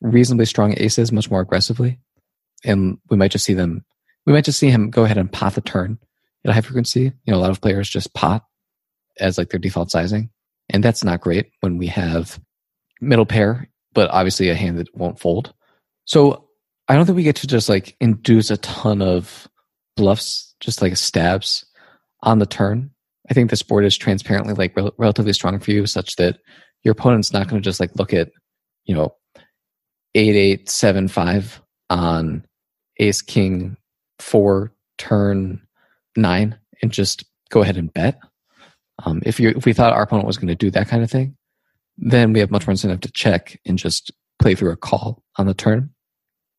[0.01, 2.01] reasonably strong aces much more aggressively.
[2.65, 3.85] And we might just see them,
[4.27, 5.99] we might just see him go ahead and pot the turn
[6.45, 7.13] at a high frequency.
[7.25, 8.45] You know, a lot of players just pot
[9.19, 10.31] as like their default sizing.
[10.71, 12.41] And that's not great when we have
[13.01, 15.53] middle pair, but obviously a hand that won't fold.
[16.05, 16.49] So
[16.89, 19.49] I don't think we get to just like induce a ton of
[19.97, 21.65] bluffs, just like stabs
[22.23, 22.91] on the turn.
[23.31, 26.39] I think this board is transparently like rel- relatively strong for you, such that
[26.83, 28.31] your opponent's not going to just like look at,
[28.85, 29.15] you know,
[30.15, 31.61] eight eight seven five
[31.91, 32.45] on
[32.99, 33.77] ace king
[34.19, 35.61] four turn
[36.17, 38.19] nine and just go ahead and bet.
[39.05, 41.11] Um, if you if we thought our opponent was going to do that kind of
[41.11, 41.37] thing,
[41.97, 45.47] then we have much more incentive to check and just play through a call on
[45.47, 45.91] the turn.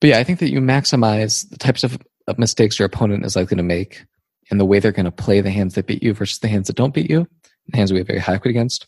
[0.02, 1.98] But yeah, I think that you maximize the types of
[2.38, 4.06] mistakes your opponent is likely to make
[4.50, 6.68] and the way they're going to play the hands that beat you versus the hands
[6.68, 7.28] that don't beat you,
[7.68, 8.88] the hands we have very high equity against,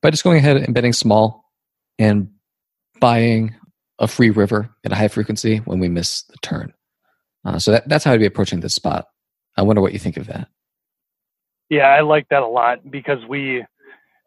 [0.00, 1.44] by just going ahead and betting small
[1.98, 2.30] and
[3.00, 3.54] buying
[3.98, 6.72] a free river at a high frequency when we miss the turn.
[7.44, 9.06] Uh, so that, that's how I'd be approaching this spot.
[9.56, 10.48] I wonder what you think of that.
[11.70, 13.62] Yeah, I like that a lot because we,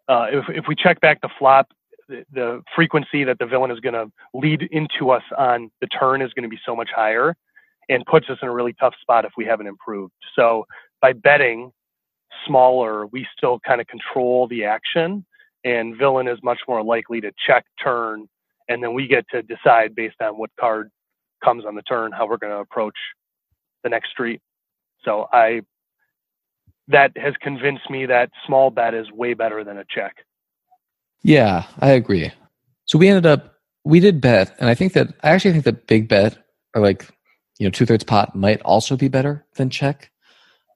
[0.07, 1.67] uh, if if we check back the flop,
[2.07, 6.21] the, the frequency that the villain is going to lead into us on the turn
[6.21, 7.35] is going to be so much higher,
[7.89, 10.13] and puts us in a really tough spot if we haven't improved.
[10.35, 10.65] So
[11.01, 11.71] by betting
[12.47, 15.25] smaller, we still kind of control the action,
[15.65, 18.27] and villain is much more likely to check turn
[18.69, 20.89] and then we get to decide based on what card
[21.43, 22.95] comes on the turn how we're going to approach
[23.83, 24.41] the next street.
[25.03, 25.61] So I
[26.87, 30.17] that has convinced me that small bet is way better than a check.
[31.21, 32.31] Yeah, I agree.
[32.85, 35.87] So we ended up we did bet, and I think that I actually think that
[35.87, 36.37] big bet
[36.75, 37.07] or like
[37.59, 40.11] you know two thirds pot might also be better than check.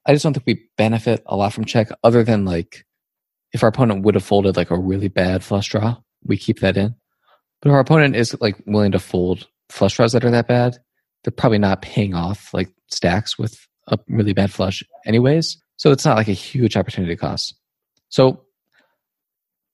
[0.06, 2.86] I just don't think we benefit a lot from check other than like
[3.52, 6.76] if our opponent would have folded like a really bad flush draw, we keep that
[6.76, 6.94] in.
[7.60, 10.76] But if our opponent is like willing to fold flush draws that are that bad,
[11.22, 15.56] they're probably not paying off like stacks with a really bad flush anyways.
[15.76, 17.54] So it's not like a huge opportunity cost.
[18.10, 18.44] So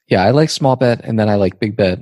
[0.06, 2.00] yeah, I like small bet and then I like big bet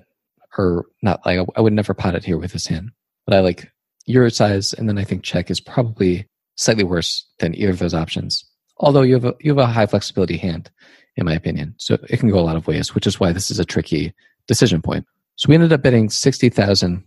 [0.57, 2.90] or not like I would never pot it here with this hand.
[3.27, 3.71] But I like
[4.09, 7.94] euro size and then I think check is probably slightly worse than either of those
[7.94, 8.44] options.
[8.79, 10.71] Although you have a you have a high flexibility hand,
[11.16, 11.75] in my opinion.
[11.79, 14.14] So it can go a lot of ways, which is why this is a tricky
[14.47, 15.07] decision point.
[15.37, 17.05] So we ended up betting sixty thousand,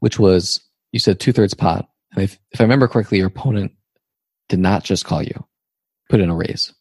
[0.00, 0.60] which was
[0.92, 1.88] you said two thirds pot.
[2.14, 3.72] And if, if I remember correctly, your opponent
[4.48, 5.46] did not just call you,
[6.08, 6.72] put in a raise.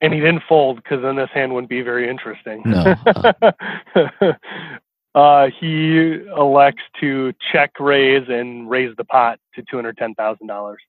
[0.00, 2.62] And he didn't fold because then this hand wouldn't be very interesting.
[2.64, 2.94] No.
[3.06, 3.32] Uh,
[5.16, 10.46] uh, he elects to check raise and raise the pot to two hundred ten thousand
[10.46, 10.82] dollars.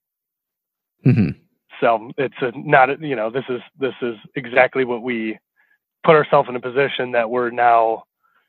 [1.02, 1.30] hmm
[1.80, 5.38] So it's a, not a- you know this is this is exactly what we
[6.04, 8.04] put ourselves in a position that we're now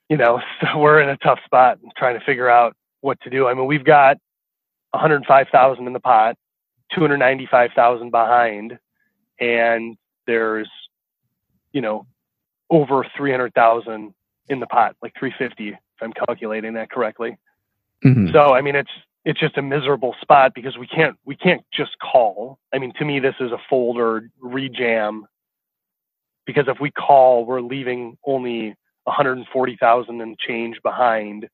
[0.10, 0.42] you know
[0.76, 3.48] we're in a tough spot trying to figure out what to do.
[3.48, 4.18] I mean we've got
[4.92, 6.36] one hundred five thousand in the pot,
[6.94, 8.78] two hundred ninety five thousand behind,
[9.40, 9.96] and
[10.28, 10.70] there's
[11.72, 12.06] you know
[12.70, 14.14] over three hundred thousand
[14.50, 17.38] in the pot, like three fifty if I'm calculating that correctly.
[18.04, 18.92] hmm So I mean, it's
[19.26, 22.60] it's just a miserable spot because we can't we can't just call.
[22.74, 25.24] I mean, to me, this is a fold or rejam
[26.46, 31.48] because if we call, we're leaving only 140,000 and change behind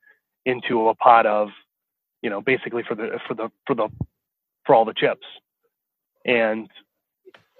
[0.46, 1.50] into a pot of,
[2.22, 3.90] you know, basically for the for the for the
[4.66, 5.26] for all the chips,
[6.24, 6.70] and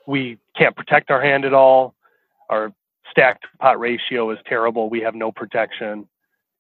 [0.08, 1.94] we can't protect our hand at all.
[2.50, 2.72] Our
[3.16, 4.90] stacked pot ratio is terrible.
[4.90, 6.08] We have no protection,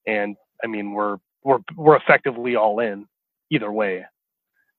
[0.07, 3.05] and I mean, we're we're we're effectively all in
[3.49, 4.05] either way.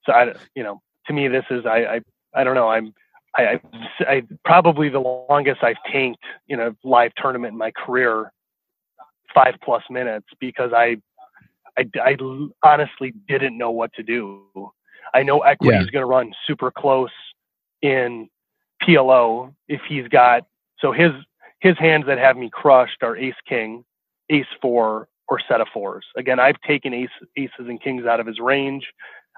[0.05, 2.01] So I, you know, to me, this is I I,
[2.33, 2.69] I don't know.
[2.69, 2.93] I'm
[3.37, 3.61] I, I,
[4.07, 8.31] I probably the longest I've tanked in a live tournament in my career,
[9.33, 10.97] five plus minutes because I
[11.77, 12.17] I, I
[12.63, 14.43] honestly didn't know what to do.
[15.13, 15.83] I know equity Yeah.
[15.83, 17.11] is going to run super close
[17.83, 18.29] in
[18.83, 20.43] PLO if he's got
[20.79, 21.11] so his
[21.59, 23.83] his hands that have me crushed are ace king,
[24.29, 26.05] ace four, or set of fours.
[26.15, 28.87] Again, I've taken ace, aces and kings out of his range.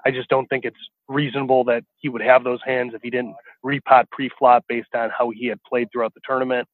[0.04, 0.78] I just don't think it's
[1.08, 5.30] reasonable that he would have those hands if he didn't repot pre-flop based on how
[5.30, 6.68] he had played throughout the tournament.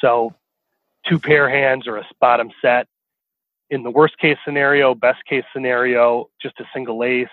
[0.00, 0.34] So,
[1.06, 2.86] two pair hands or a bottom set.
[3.70, 7.28] In the worst case scenario, best case scenario, just a single ace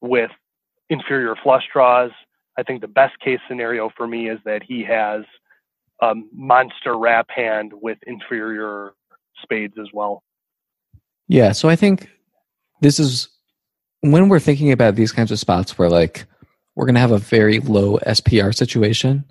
[0.00, 0.30] with
[0.88, 2.10] inferior flush draws.
[2.56, 5.24] I think the best case scenario for me is that he has
[6.00, 8.94] a monster wrap hand with inferior
[9.42, 10.22] spades as well.
[11.28, 12.08] Yeah, so I think
[12.80, 13.28] this is
[14.00, 16.26] when we're thinking about these kinds of spots where like
[16.74, 19.24] we're going to have a very low SPR situation,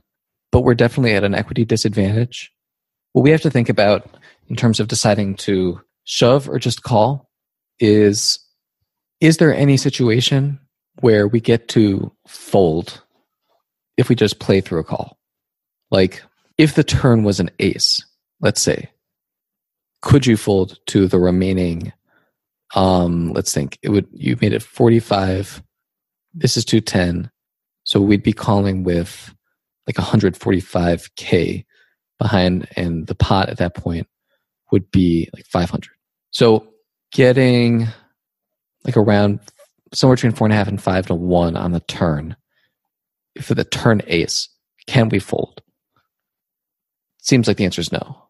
[0.51, 2.51] but we're definitely at an equity disadvantage.
[3.13, 4.07] What we have to think about
[4.49, 7.29] in terms of deciding to shove or just call
[7.79, 8.39] is
[9.19, 10.59] is there any situation
[10.99, 13.01] where we get to fold
[13.97, 15.17] if we just play through a call?
[15.89, 16.23] Like
[16.57, 18.03] if the turn was an ace,
[18.41, 18.89] let's say,
[20.01, 21.91] could you fold to the remaining
[22.75, 25.63] um let's think it would you made it 45
[26.33, 27.31] this is 210
[27.83, 29.33] so we'd be calling with
[29.87, 31.65] like 145k
[32.19, 34.07] behind and the pot at that point
[34.71, 35.89] would be like 500
[36.31, 36.67] so
[37.11, 37.87] getting
[38.83, 39.39] like around
[39.93, 42.35] somewhere between four and a half and five to one on the turn
[43.41, 44.49] for the turn ace
[44.87, 45.61] can we fold
[47.27, 48.27] seems like the answer is no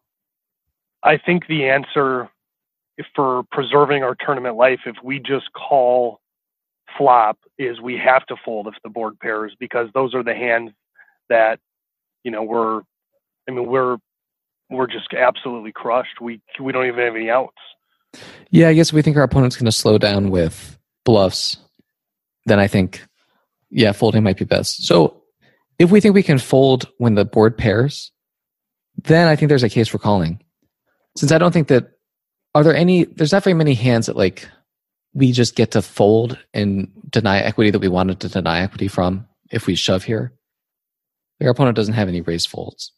[1.03, 2.29] I think the answer
[2.97, 6.19] if for preserving our tournament life, if we just call
[6.97, 10.71] flop, is we have to fold if the board pairs because those are the hands
[11.29, 11.59] that
[12.23, 12.81] you know we're.
[13.47, 13.97] I mean, we're
[14.69, 16.19] we're just absolutely crushed.
[16.19, 17.55] We we don't even have any outs.
[18.49, 21.57] Yeah, I guess we think our opponent's going to slow down with bluffs,
[22.45, 23.05] then I think,
[23.69, 24.85] yeah, folding might be best.
[24.85, 25.23] So
[25.77, 28.11] if we think we can fold when the board pairs,
[29.07, 30.41] then I think there's a case for calling.
[31.17, 31.91] Since I don't think that,
[32.53, 34.47] are there any, there's not very many hands that like
[35.13, 39.27] we just get to fold and deny equity that we wanted to deny equity from
[39.51, 40.33] if we shove here.
[41.41, 42.91] Our opponent doesn't have any raise folds.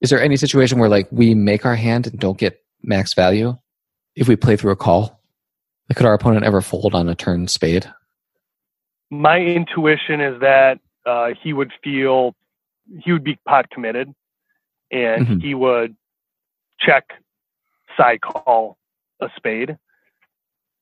[0.00, 3.56] Is there any situation where like we make our hand and don't get max value
[4.14, 5.22] if we play through a call?
[5.88, 7.90] Like, could our opponent ever fold on a turn spade?
[9.10, 12.34] My intuition is that uh, he would feel
[13.02, 14.14] he would be pot committed,
[14.90, 15.42] and Mhm.
[15.42, 15.96] he would
[16.78, 17.12] check
[17.96, 18.76] side call
[19.20, 19.78] a spade,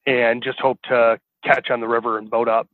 [0.06, 2.68] and just hope to catch on the river and boat up.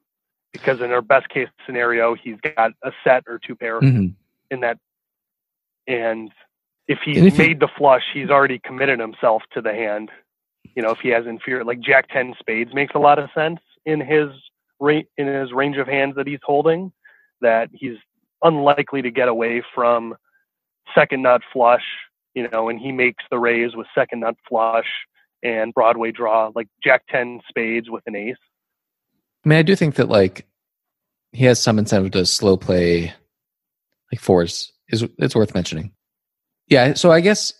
[0.54, 4.14] because in our best case scenario, he's got a set or two pair Mhm.
[4.50, 4.78] in that.
[5.86, 6.32] And
[6.88, 10.10] if he's And if he- made the flush, he's already committed himself to the hand.
[10.74, 13.60] You know, if he has inferior, like Jack ten spades makes a lot of sense
[13.84, 14.30] in his
[14.80, 16.92] rate in his range of hands that he's holding.
[17.42, 17.98] That he's
[18.42, 20.16] unlikely to get away from
[20.94, 21.84] second nut flush.
[22.34, 24.86] You know, and he makes the raise with second nut flush
[25.42, 28.36] and Broadway draw, like Jack ten spades with an ace.
[29.44, 30.46] I mean, I do think that like
[31.32, 33.12] he has some incentive to slow play
[34.12, 35.92] like fours is it's worth mentioning.
[36.68, 37.52] Yeah, so I guess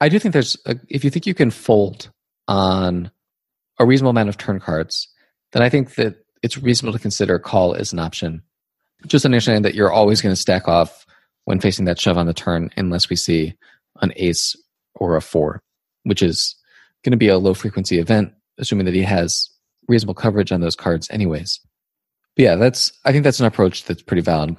[0.00, 2.10] I do think there's a, if you think you can fold
[2.48, 3.10] on
[3.78, 5.08] a reasonable amount of turn cards,
[5.52, 8.42] then I think that it's reasonable to consider call as an option.
[9.06, 11.06] Just understanding that you're always going to stack off
[11.44, 13.54] when facing that shove on the turn unless we see
[14.00, 14.56] an ace
[14.94, 15.62] or a four,
[16.04, 16.56] which is
[17.02, 19.48] going to be a low frequency event, assuming that he has
[19.88, 21.60] reasonable coverage on those cards anyways.
[22.36, 24.56] But yeah, that's I think that's an approach that's pretty valid.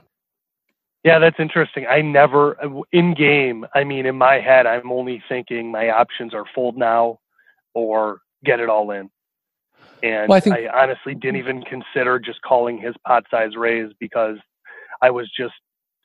[1.03, 1.85] Yeah, that's interesting.
[1.87, 2.57] I never
[2.91, 3.65] in game.
[3.75, 7.19] I mean, in my head, I'm only thinking my options are fold now
[7.75, 9.09] or get it all in.
[10.01, 13.91] And Well, I think- I honestly didn't even consider just calling his pot size raise
[13.99, 14.37] because
[15.01, 15.53] I was just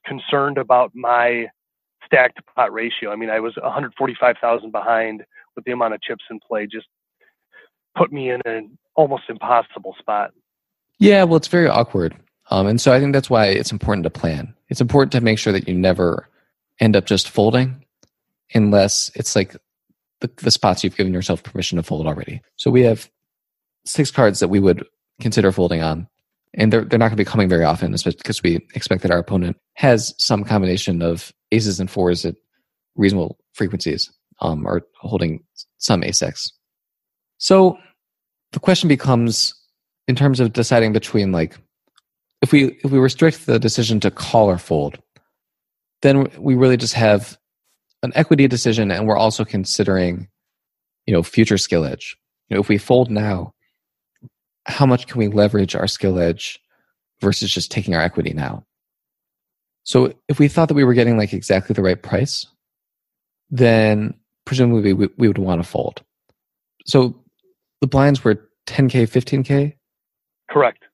[0.04, 1.46] concerned about my
[2.04, 3.10] stacked pot ratio.
[3.10, 6.66] I mean, I was 145,000 behind with the amount of chips in play.
[6.66, 6.86] Just
[7.96, 10.32] put me in an almost impossible spot.
[10.98, 12.14] Yeah, well, it's very awkward.
[12.50, 14.54] Um, and so I think that's why it's important to plan.
[14.68, 16.28] It's important to make sure that you never
[16.80, 17.84] end up just folding
[18.54, 19.56] unless it's like
[20.20, 22.42] the, the spots you've given yourself permission to fold already.
[22.56, 23.08] So we have
[23.84, 24.84] six cards that we would
[25.20, 26.08] consider folding on.
[26.54, 29.12] And they're, they're not going to be coming very often, especially because we expect that
[29.12, 32.34] our opponent has some combination of aces and fours at
[32.96, 34.10] reasonable frequencies
[34.40, 35.44] um, or holding
[35.78, 36.50] some ace X.
[37.38, 37.78] So
[38.52, 39.54] the question becomes
[40.08, 41.56] in terms of deciding between like
[42.42, 44.98] if we if we restrict the decision to call or fold
[46.02, 47.38] then we really just have
[48.02, 50.28] an equity decision and we're also considering
[51.06, 52.16] you know future skill edge
[52.48, 53.52] you know if we fold now
[54.66, 56.58] how much can we leverage our skill edge
[57.20, 58.64] versus just taking our equity now
[59.82, 62.46] so if we thought that we were getting like exactly the right price
[63.50, 66.02] then presumably we, we would want to fold
[66.86, 67.22] so
[67.80, 69.74] the blinds were 10k 15k
[70.50, 70.84] Correct.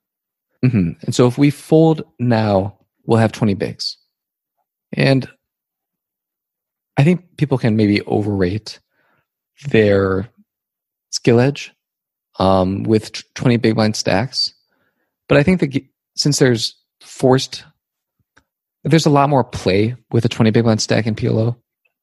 [0.63, 3.97] hmm And so if we fold now, we'll have 20 bigs.
[4.93, 5.29] And
[6.97, 8.81] I think people can maybe overrate
[9.69, 10.29] their
[11.11, 11.73] skill edge
[12.39, 14.55] um, with 20 big blind stacks.
[15.29, 15.83] But I think that
[16.17, 17.65] since there's forced,
[18.85, 21.57] there's a lot more play with a 20 big blind stack in PLO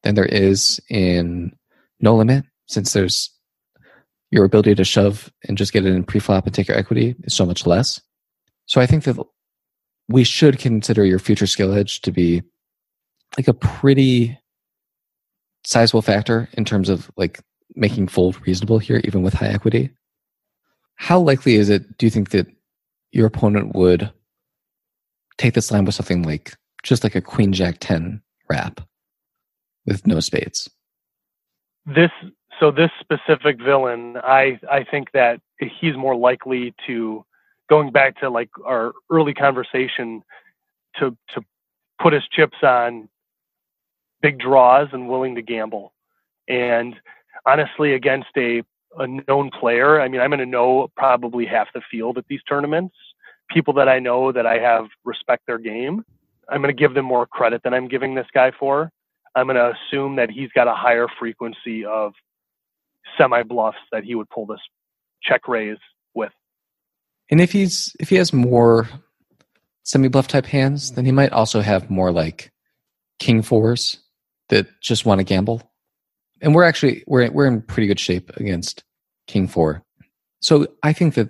[0.03, 1.55] than there is in
[1.99, 3.29] no limit, since there's
[4.31, 7.35] your ability to shove and just get it in pre-flop and take your equity is
[7.35, 8.01] so much less.
[8.65, 9.17] So I think that
[10.09, 12.41] we should consider your future skill edge to be
[13.37, 14.37] like a pretty
[15.65, 17.41] sizable factor in terms of like
[17.75, 19.91] making fold reasonable here, even with high equity.
[20.95, 22.47] How likely is it, do you think that
[23.11, 24.11] your opponent would
[25.37, 28.81] take this line with something like just like a queen jack 10 wrap
[29.85, 30.69] with no spades?
[31.85, 32.11] this
[32.59, 37.25] so this specific villain i i think that he's more likely to
[37.69, 40.23] going back to like our early conversation
[40.95, 41.41] to to
[42.01, 43.09] put his chips on
[44.21, 45.93] big draws and willing to gamble
[46.47, 46.95] and
[47.45, 48.63] honestly against a
[48.99, 52.41] a known player i mean i'm going to know probably half the field at these
[52.47, 52.95] tournaments
[53.49, 56.03] people that i know that i have respect their game
[56.49, 58.91] i'm going to give them more credit than i'm giving this guy for
[59.35, 62.13] I'm going to assume that he's got a higher frequency of
[63.17, 64.59] semi bluffs that he would pull this
[65.21, 65.77] check raise
[66.13, 66.31] with.
[67.31, 68.87] And if he's if he has more
[69.83, 72.51] semi bluff type hands, then he might also have more like
[73.19, 73.97] king fours
[74.49, 75.61] that just want to gamble.
[76.43, 78.83] And we're actually we're we're in pretty good shape against
[79.25, 79.83] king four.
[80.41, 81.29] So I think that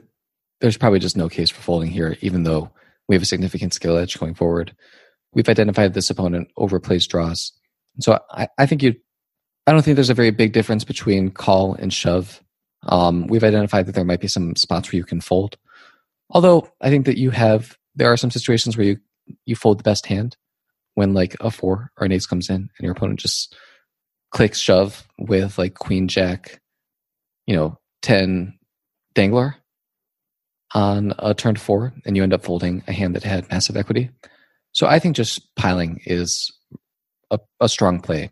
[0.59, 2.71] there's probably just no case for folding here, even though
[3.07, 4.75] we have a significant skill edge going forward.
[5.33, 7.51] We've identified this opponent overplays draws.
[7.99, 8.95] So I, I think you
[9.67, 12.41] I don't think there's a very big difference between call and shove.
[12.87, 15.57] Um, we've identified that there might be some spots where you can fold.
[16.31, 18.97] Although I think that you have there are some situations where you
[19.45, 20.37] you fold the best hand
[20.95, 23.55] when like a four or an ace comes in and your opponent just
[24.33, 26.59] clicks shove with like queen jack,
[27.47, 28.57] you know, ten
[29.13, 29.55] dangler
[30.73, 34.09] on a turn four, and you end up folding a hand that had massive equity.
[34.73, 36.51] So I think just piling is
[37.31, 38.31] a, a strong play,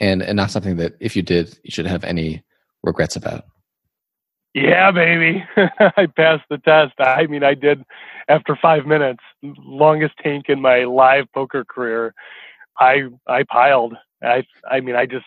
[0.00, 2.42] and and not something that if you did you should have any
[2.82, 3.44] regrets about.
[4.54, 5.44] Yeah, baby.
[5.56, 6.92] I passed the test.
[6.98, 7.84] I mean, I did
[8.28, 12.12] after five minutes, longest tank in my live poker career.
[12.78, 13.94] I I piled.
[14.22, 15.26] I I mean, I just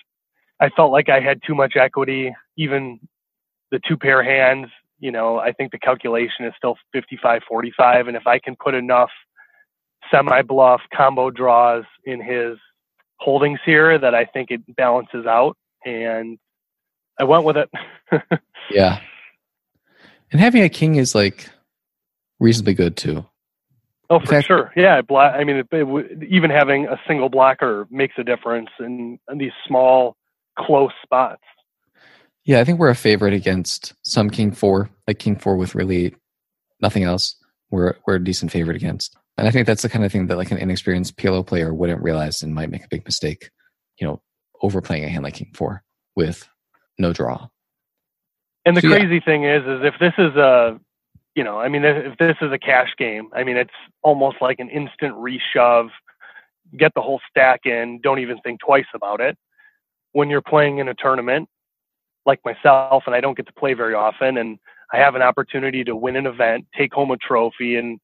[0.59, 2.33] I felt like I had too much equity.
[2.57, 2.99] Even
[3.71, 4.67] the two pair hands,
[4.99, 8.07] you know, I think the calculation is still 55 45.
[8.07, 9.11] And if I can put enough
[10.11, 12.57] semi bluff combo draws in his
[13.19, 15.57] holdings here, that I think it balances out.
[15.85, 16.37] And
[17.19, 17.69] I went with it.
[18.71, 18.99] yeah.
[20.31, 21.49] And having a king is like
[22.39, 23.25] reasonably good too.
[24.09, 24.71] Oh, for sure.
[24.75, 29.19] Yeah, bla- I mean, it, it, even having a single blocker makes a difference in,
[29.31, 30.15] in these small,
[30.57, 31.41] close spots.
[32.43, 36.15] Yeah, I think we're a favorite against some king four, like king four with really
[36.79, 37.35] nothing else.
[37.71, 40.37] We're we're a decent favorite against, and I think that's the kind of thing that
[40.37, 43.49] like an inexperienced PLO player wouldn't realize and might make a big mistake.
[43.99, 44.21] You know,
[44.61, 45.83] overplaying a hand like king four
[46.15, 46.47] with
[46.99, 47.47] no draw.
[48.65, 49.25] And the so, crazy yeah.
[49.25, 50.79] thing is, is if this is a,
[51.35, 54.59] you know, I mean, if this is a cash game, I mean, it's almost like
[54.59, 55.89] an instant reshove,
[56.77, 59.37] get the whole stack in, don't even think twice about it.
[60.13, 61.49] When you're playing in a tournament,
[62.25, 64.57] like myself, and I don't get to play very often, and
[64.93, 67.99] I have an opportunity to win an event, take home a trophy, and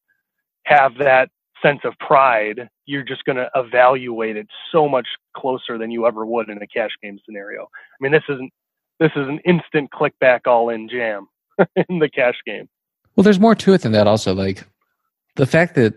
[0.65, 1.29] have that
[1.61, 6.25] sense of pride, you're just going to evaluate it so much closer than you ever
[6.25, 7.63] would in a cash game scenario.
[7.63, 8.51] I mean, this isn't
[8.99, 11.27] this is an instant click back all in jam
[11.89, 12.67] in the cash game.
[13.16, 14.07] Well, there's more to it than that.
[14.07, 14.66] Also, like
[15.36, 15.93] the fact that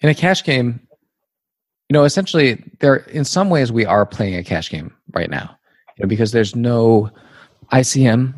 [0.00, 0.80] in a cash game,
[1.88, 5.56] you know, essentially, there in some ways we are playing a cash game right now,
[5.96, 7.10] you know, because there's no
[7.72, 8.34] ICM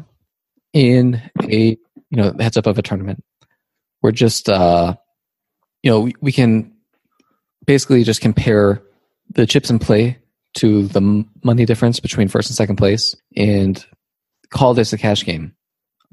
[0.73, 1.77] in a
[2.11, 3.23] you know heads up of a tournament.
[4.03, 4.95] We're just uh,
[5.83, 6.75] you know we, we can
[7.67, 8.83] basically just compare
[9.31, 10.19] the chips in play
[10.55, 13.85] to the money difference between first and second place and
[14.51, 15.55] call this a cash game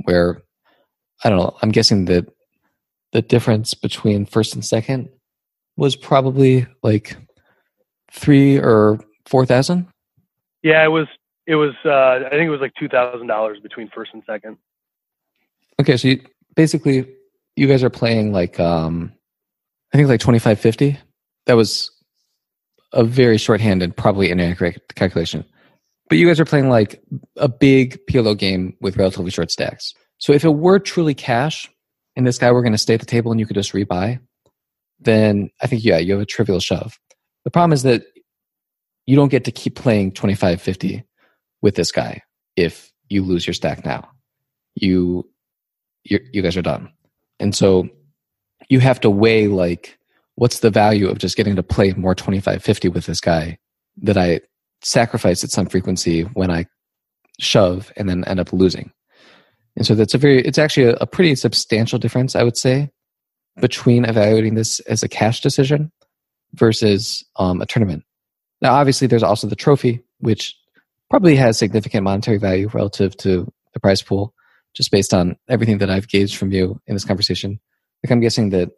[0.04, 0.44] where
[1.24, 2.28] I don't know, I'm guessing that
[3.12, 5.10] the difference between first and second
[5.78, 7.16] was probably like
[8.12, 9.88] three or four thousand.
[10.64, 11.08] Yeah, it was.
[11.48, 11.74] It was.
[11.86, 14.58] Uh, I think it was like two thousand dollars between first and second.
[15.80, 16.22] Okay, so you,
[16.56, 17.08] basically,
[17.56, 19.14] you guys are playing like um,
[19.94, 20.98] I think like twenty five fifty.
[21.46, 21.92] That was
[22.94, 25.46] a very shorthanded, probably inaccurate calculation.
[26.10, 27.02] But you guys are playing like
[27.36, 29.94] a big PLO game with relatively short stacks.
[30.18, 31.70] So if it were truly cash
[32.16, 34.20] and this guy were going to stay at the table and you could just rebuy,
[35.00, 36.98] then I think, yeah, you have a trivial shove.
[37.44, 38.04] The problem is that
[39.06, 41.04] you don't get to keep playing 25 50
[41.62, 42.22] with this guy
[42.56, 44.10] if you lose your stack now.
[44.76, 45.30] You,
[46.04, 46.92] you guys are done.
[47.40, 47.88] And so
[48.70, 49.98] you have to weigh like
[50.36, 53.58] what's the value of just getting to play more 2550 with this guy
[54.02, 54.42] that I
[54.82, 56.66] sacrifice at some frequency when I
[57.40, 58.92] shove and then end up losing.
[59.76, 62.92] And so that's a very, it's actually a, a pretty substantial difference, I would say,
[63.60, 65.92] between evaluating this as a cash decision
[66.54, 68.04] versus um, a tournament.
[68.62, 70.56] Now, obviously, there's also the trophy, which
[71.10, 74.34] probably has significant monetary value relative to the prize pool,
[74.74, 77.60] just based on everything that I've gauged from you in this conversation.
[78.04, 78.70] Like, I'm guessing that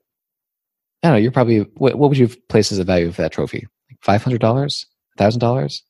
[1.04, 1.22] I don't know.
[1.22, 3.68] You're probably what, what would you place as a value of that trophy?
[3.89, 4.88] Like five hundred dollars,
[5.18, 5.84] thousand dollars,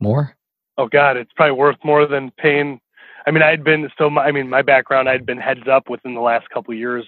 [0.00, 0.36] more?
[0.78, 2.80] Oh God, it's probably worth more than paying.
[3.26, 4.10] I mean, I'd been so.
[4.10, 7.06] My, I mean, my background, I'd been heads up within the last couple of years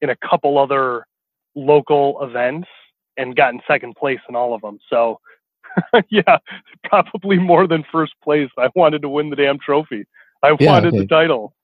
[0.00, 1.06] in a couple other
[1.54, 2.68] local events
[3.16, 4.78] and gotten second place in all of them.
[4.88, 5.20] So,
[6.10, 6.38] yeah,
[6.84, 8.48] probably more than first place.
[8.56, 10.06] I wanted to win the damn trophy.
[10.42, 11.00] I yeah, wanted okay.
[11.00, 11.54] the title.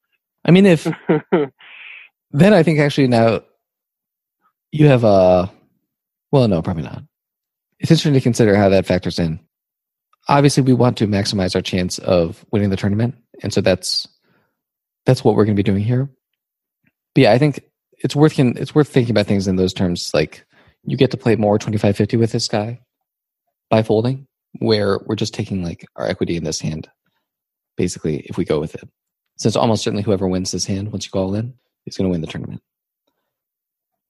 [0.44, 0.86] I mean, if
[2.30, 3.40] then I think actually now
[4.74, 5.50] you have a
[6.32, 7.02] well no probably not
[7.78, 9.38] it's interesting to consider how that factors in
[10.28, 14.08] obviously we want to maximize our chance of winning the tournament and so that's
[15.06, 16.08] that's what we're going to be doing here
[17.14, 17.60] but yeah i think
[17.98, 20.44] it's worth it's worth thinking about things in those terms like
[20.84, 22.80] you get to play more 2550 with this guy
[23.70, 24.26] by folding
[24.58, 26.88] where we're just taking like our equity in this hand
[27.76, 28.88] basically if we go with it
[29.38, 31.54] since almost certainly whoever wins this hand once you go all in
[31.86, 32.62] is going to win the tournament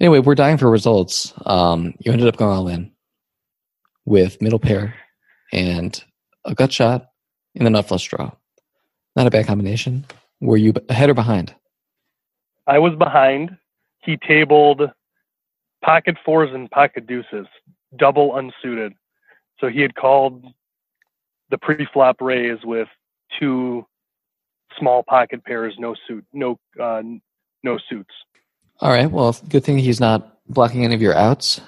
[0.00, 1.32] Anyway, we're dying for results.
[1.46, 2.92] Um, you ended up going all in
[4.04, 4.94] with middle pair
[5.52, 6.02] and
[6.44, 7.06] a gut shot
[7.54, 8.32] in the nut flush draw.
[9.16, 10.04] Not a bad combination.
[10.40, 11.54] Were you ahead or behind?
[12.66, 13.56] I was behind.
[14.02, 14.82] He tabled
[15.84, 17.46] pocket fours and pocket deuces,
[17.96, 18.94] double unsuited.
[19.60, 20.44] So he had called
[21.50, 22.88] the pre-flop raise with
[23.38, 23.86] two
[24.78, 27.02] small pocket pairs, no suit, no uh,
[27.62, 28.14] no suits.
[28.80, 29.10] All right.
[29.10, 31.60] Well, good thing he's not blocking any of your outs,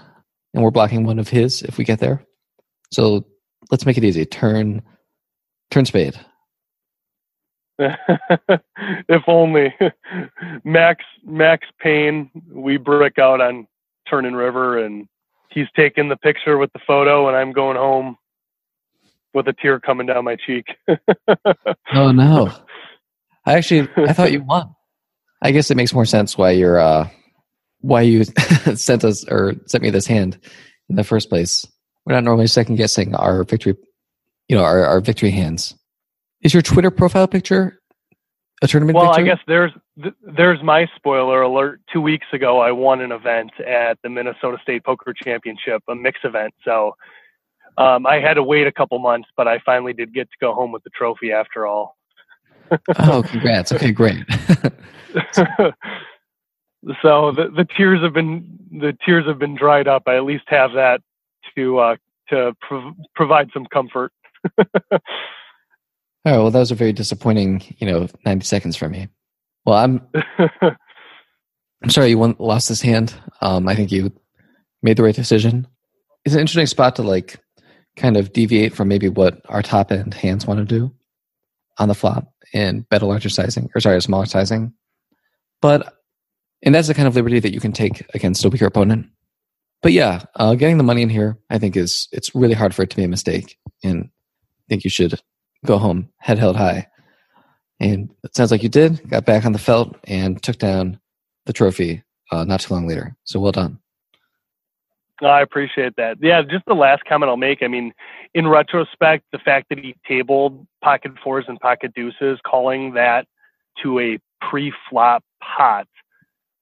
[0.53, 2.25] and we're blocking one of his if we get there.
[2.91, 3.25] So
[3.71, 4.25] let's make it easy.
[4.25, 4.83] Turn,
[5.71, 6.19] turn spade.
[9.09, 9.75] if only.
[10.65, 13.67] Max Max Payne, we brick out on
[14.09, 15.09] Turning River, and
[15.51, 18.17] he's taking the picture with the photo, and I'm going home
[19.35, 20.67] with a tear coming down my cheek.
[21.95, 22.53] oh no!
[23.45, 24.75] I actually I thought you won.
[25.43, 27.09] I guess it makes more sense why you're uh,
[27.81, 28.25] why you
[28.75, 30.39] sent us or sent me this hand
[30.89, 31.67] in the first place.
[32.05, 33.77] We're not normally second guessing our victory,
[34.49, 35.75] you know, our, our victory hands.
[36.47, 37.81] Is your Twitter profile picture
[38.63, 38.95] a tournament?
[38.95, 39.33] Well, victory?
[39.33, 39.73] I guess there's
[40.23, 41.81] there's my spoiler alert.
[41.93, 46.21] Two weeks ago, I won an event at the Minnesota State Poker Championship, a mix
[46.23, 46.55] event.
[46.65, 46.95] So
[47.79, 50.55] um, I had to wait a couple months, but I finally did get to go
[50.55, 51.97] home with the trophy after all.
[52.97, 53.73] oh, congrats!
[53.73, 54.25] Okay, great.
[55.35, 55.73] so
[57.33, 60.05] the the tears have been the tears have been dried up.
[60.07, 61.01] I at least have that
[61.57, 61.97] to uh,
[62.29, 64.13] to prov- provide some comfort.
[66.27, 69.09] Oh well, that was a very disappointing, you know, ninety seconds for me.
[69.65, 70.01] Well, I'm
[71.83, 73.15] I'm sorry you won, lost this hand.
[73.41, 74.13] Um, I think you
[74.83, 75.69] made the right decision.
[76.25, 77.39] It's an interesting spot to like
[77.97, 80.93] kind of deviate from maybe what our top end hands want to do
[81.79, 84.73] on the flop and bet a larger sizing or sorry, a smaller sizing.
[85.63, 85.95] But
[86.63, 89.07] and that's the kind of liberty that you can take against a weaker opponent.
[89.81, 92.83] But yeah, uh, getting the money in here, I think is it's really hard for
[92.83, 95.21] it to be a mistake, and I think you should
[95.67, 96.89] go home, head held high.
[97.81, 100.99] And it sounds like you did, got back on the felt, and took down
[101.45, 102.03] the trophy
[102.33, 103.17] uh, not too long later.
[103.25, 103.79] So well done.
[105.23, 106.19] I appreciate that.
[106.21, 107.63] Yeah, just the last comment I'll make.
[107.63, 107.95] I mean,
[108.35, 113.27] in retrospect, the fact that he tabled pocket fours and pocket deuces, calling that
[113.83, 115.89] to a pre-flop pot,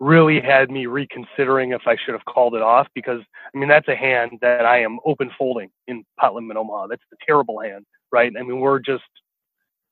[0.01, 3.21] really had me reconsidering if I should have called it off because
[3.55, 6.89] I mean that's a hand that I am open folding in pot limit Omaha.
[6.89, 8.33] That's a terrible hand right?
[8.39, 9.03] I mean, we're just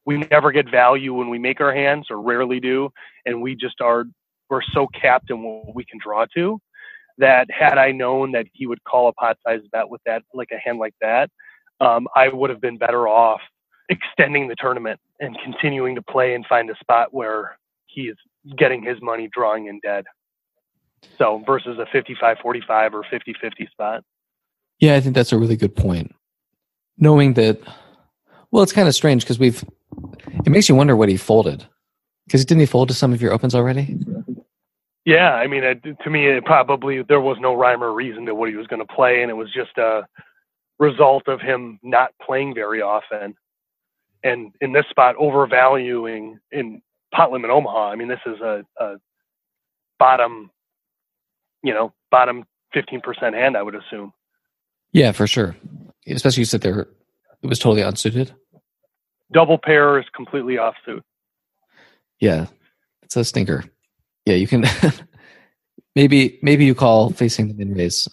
[0.06, 2.88] we never get value when we make our hands, or rarely do,
[3.26, 4.04] and we just are
[4.48, 6.60] we're so capped in what we can draw to
[7.18, 10.48] that had I known that he would call a pot size bet with that like
[10.52, 11.30] a hand like that,
[11.80, 13.40] um, I would have been better off
[13.88, 18.16] extending the tournament and continuing to play and find a spot where he is
[18.56, 20.04] getting his money drawing in dead.
[21.18, 24.04] So versus a 55 45 or 50 50 spot.
[24.78, 26.14] Yeah, I think that's a really good point.
[26.98, 27.60] Knowing that
[28.52, 29.64] well, it's kind of strange because we've.
[30.44, 31.66] It makes you wonder what he folded.
[32.26, 33.98] Because didn't he fold to some of your opens already?
[35.04, 38.34] Yeah, I mean, it, to me, it probably there was no rhyme or reason to
[38.34, 40.06] what he was going to play, and it was just a
[40.78, 43.34] result of him not playing very often.
[44.22, 46.82] And in this spot, overvaluing in
[47.12, 47.90] pot limit Omaha.
[47.90, 48.94] I mean, this is a, a
[49.98, 50.50] bottom,
[51.62, 54.12] you know, bottom fifteen percent hand, I would assume.
[54.92, 55.56] Yeah, for sure.
[56.06, 56.80] Especially you sit there,
[57.42, 58.34] it was totally unsuited
[59.32, 61.02] double pair is completely off suit.
[62.20, 62.46] Yeah,
[63.02, 63.64] it's a stinker.
[64.26, 64.64] Yeah, you can
[65.96, 68.08] maybe maybe you call facing the min raise.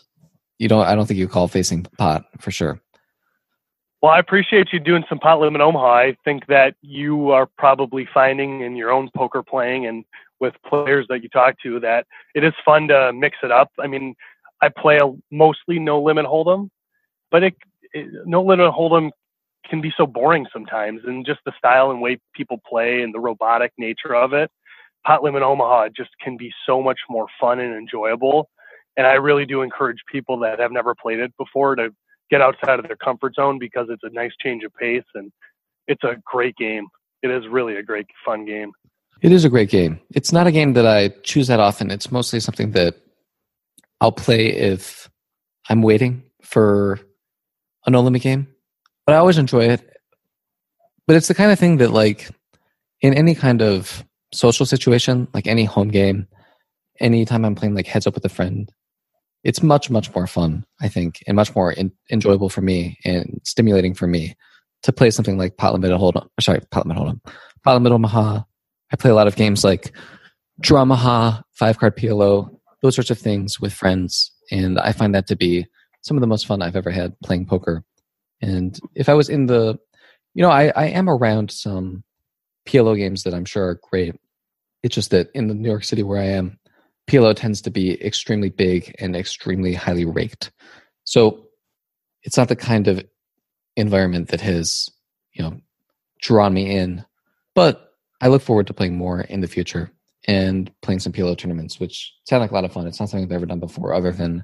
[0.58, 0.86] You don't.
[0.86, 2.82] I don't think you call facing pot for sure.
[4.02, 5.94] Well, I appreciate you doing some pot limit Omaha.
[5.94, 10.06] I think that you are probably finding in your own poker playing and
[10.40, 13.72] with players that you talk to that it is fun to mix it up.
[13.78, 14.16] I mean,
[14.62, 16.70] I play a mostly no limit hold'em,
[17.30, 17.56] but it,
[17.94, 19.12] it no limit hold'em
[19.70, 23.20] can be so boring sometimes and just the style and way people play and the
[23.20, 24.50] robotic nature of it
[25.06, 28.50] pot limit omaha just can be so much more fun and enjoyable
[28.98, 31.90] and i really do encourage people that have never played it before to
[32.30, 35.32] get outside of their comfort zone because it's a nice change of pace and
[35.88, 36.88] it's a great game.
[37.24, 38.72] It is really a great fun game.
[39.22, 40.00] It is a great game.
[40.12, 41.92] It's not a game that i choose that often.
[41.92, 42.96] It's mostly something that
[44.02, 45.10] i'll play if
[45.70, 46.98] i'm waiting for
[47.86, 48.48] a no game
[49.10, 49.82] but I always enjoy it.
[51.08, 52.30] But it's the kind of thing that, like,
[53.02, 56.28] in any kind of social situation, like any home game,
[57.00, 58.72] anytime I'm playing like heads up with a friend,
[59.44, 63.40] it's much much more fun, I think, and much more in, enjoyable for me and
[63.44, 64.36] stimulating for me
[64.84, 66.26] to play something like Pot Limit Hold'em.
[66.26, 67.34] Uh, sorry, Pot Limit Hold'em,
[67.64, 68.42] Pot Limit Omaha.
[68.92, 69.96] I play a lot of games like
[70.62, 72.50] Dramaha, Five Card PLO,
[72.82, 75.66] those sorts of things with friends, and I find that to be
[76.02, 77.84] some of the most fun I've ever had playing poker.
[78.42, 79.78] And if I was in the,
[80.34, 82.04] you know, I, I am around some
[82.66, 84.16] PLO games that I'm sure are great.
[84.82, 86.59] It's just that in the New York City where I am,
[87.10, 90.52] PLO tends to be extremely big and extremely highly raked.
[91.04, 91.48] So
[92.24, 93.04] it's not the kind of
[93.76, 94.90] environment that has,
[95.34, 95.60] you know,
[96.22, 97.06] drawn me in.
[97.56, 99.92] But I look forward to playing more in the future
[100.28, 102.86] and playing some PLO tournaments, which sound like a lot of fun.
[102.86, 104.44] It's not something I've ever done before other than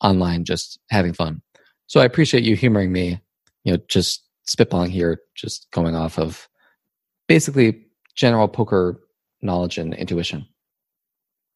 [0.00, 1.42] online, just having fun.
[1.86, 3.20] So I appreciate you humoring me
[3.68, 6.48] you know, just spitballing here, just going off of
[7.26, 7.84] basically
[8.14, 9.00] general poker
[9.42, 10.46] knowledge and intuition.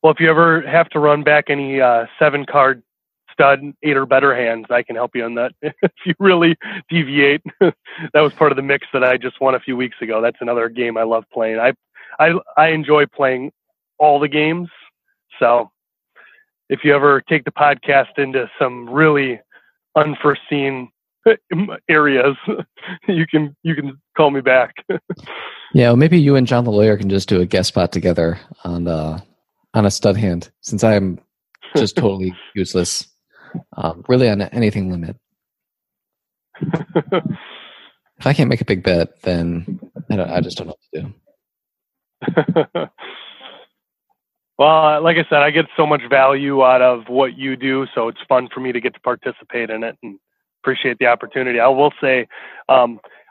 [0.03, 2.83] Well, if you ever have to run back any uh, seven card
[3.33, 5.53] stud eight or better hands, I can help you on that.
[5.63, 6.57] if you really
[6.89, 7.75] deviate, that
[8.15, 10.21] was part of the mix that I just won a few weeks ago.
[10.21, 11.59] That's another game I love playing.
[11.59, 11.73] I
[12.19, 13.53] I I enjoy playing
[13.99, 14.69] all the games.
[15.39, 15.71] So
[16.69, 19.41] if you ever take the podcast into some really
[19.97, 20.91] unforeseen
[21.89, 22.37] areas,
[23.07, 24.75] you can you can call me back.
[25.75, 28.83] yeah, maybe you and John the lawyer can just do a guest spot together on
[28.83, 29.23] the
[29.75, 31.19] on a stud hand, since I'm
[31.77, 33.07] just totally useless,
[33.77, 35.17] um, really on anything limit.
[36.61, 41.03] if I can't make a big bet, then I, I just don't know what to
[41.03, 41.15] do.
[44.59, 48.09] well, like I said, I get so much value out of what you do, so
[48.09, 50.19] it's fun for me to get to participate in it and
[50.63, 51.59] appreciate the opportunity.
[51.59, 52.29] I will say,
[52.69, 53.22] um, I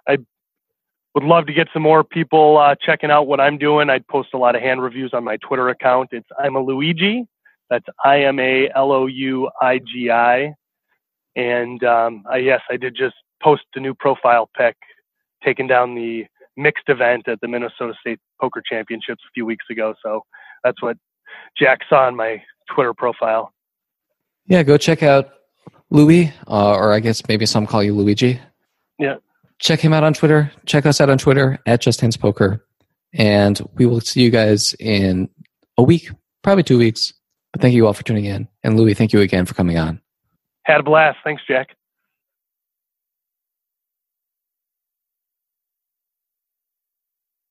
[1.14, 3.90] would love to get some more people uh, checking out what I'm doing.
[3.90, 6.10] I post a lot of hand reviews on my Twitter account.
[6.12, 7.28] It's I'm a Luigi.
[7.70, 10.54] That's I M A L O U I G I.
[11.36, 14.76] And um, I, yes, I did just post a new profile pic,
[15.44, 16.26] taking down the
[16.58, 19.94] mixed event at the Minnesota State Poker Championships a few weeks ago.
[20.04, 20.22] So
[20.64, 20.98] that's what
[21.58, 22.42] Jack saw on my
[22.74, 23.54] Twitter profile.
[24.48, 25.30] Yeah, go check out
[25.90, 28.40] Louis, uh, or I guess maybe some call you Luigi.
[29.00, 29.16] Yeah
[29.62, 30.52] check him out on Twitter.
[30.66, 32.66] Check us out on Twitter at Just Hands Poker.
[33.14, 35.30] And we will see you guys in
[35.78, 36.10] a week,
[36.44, 37.14] probably two weeks.
[37.54, 38.48] But thank you all for tuning in.
[38.64, 40.02] And Louis, thank you again for coming on.
[40.64, 41.18] Had a blast.
[41.24, 41.76] Thanks, Jack.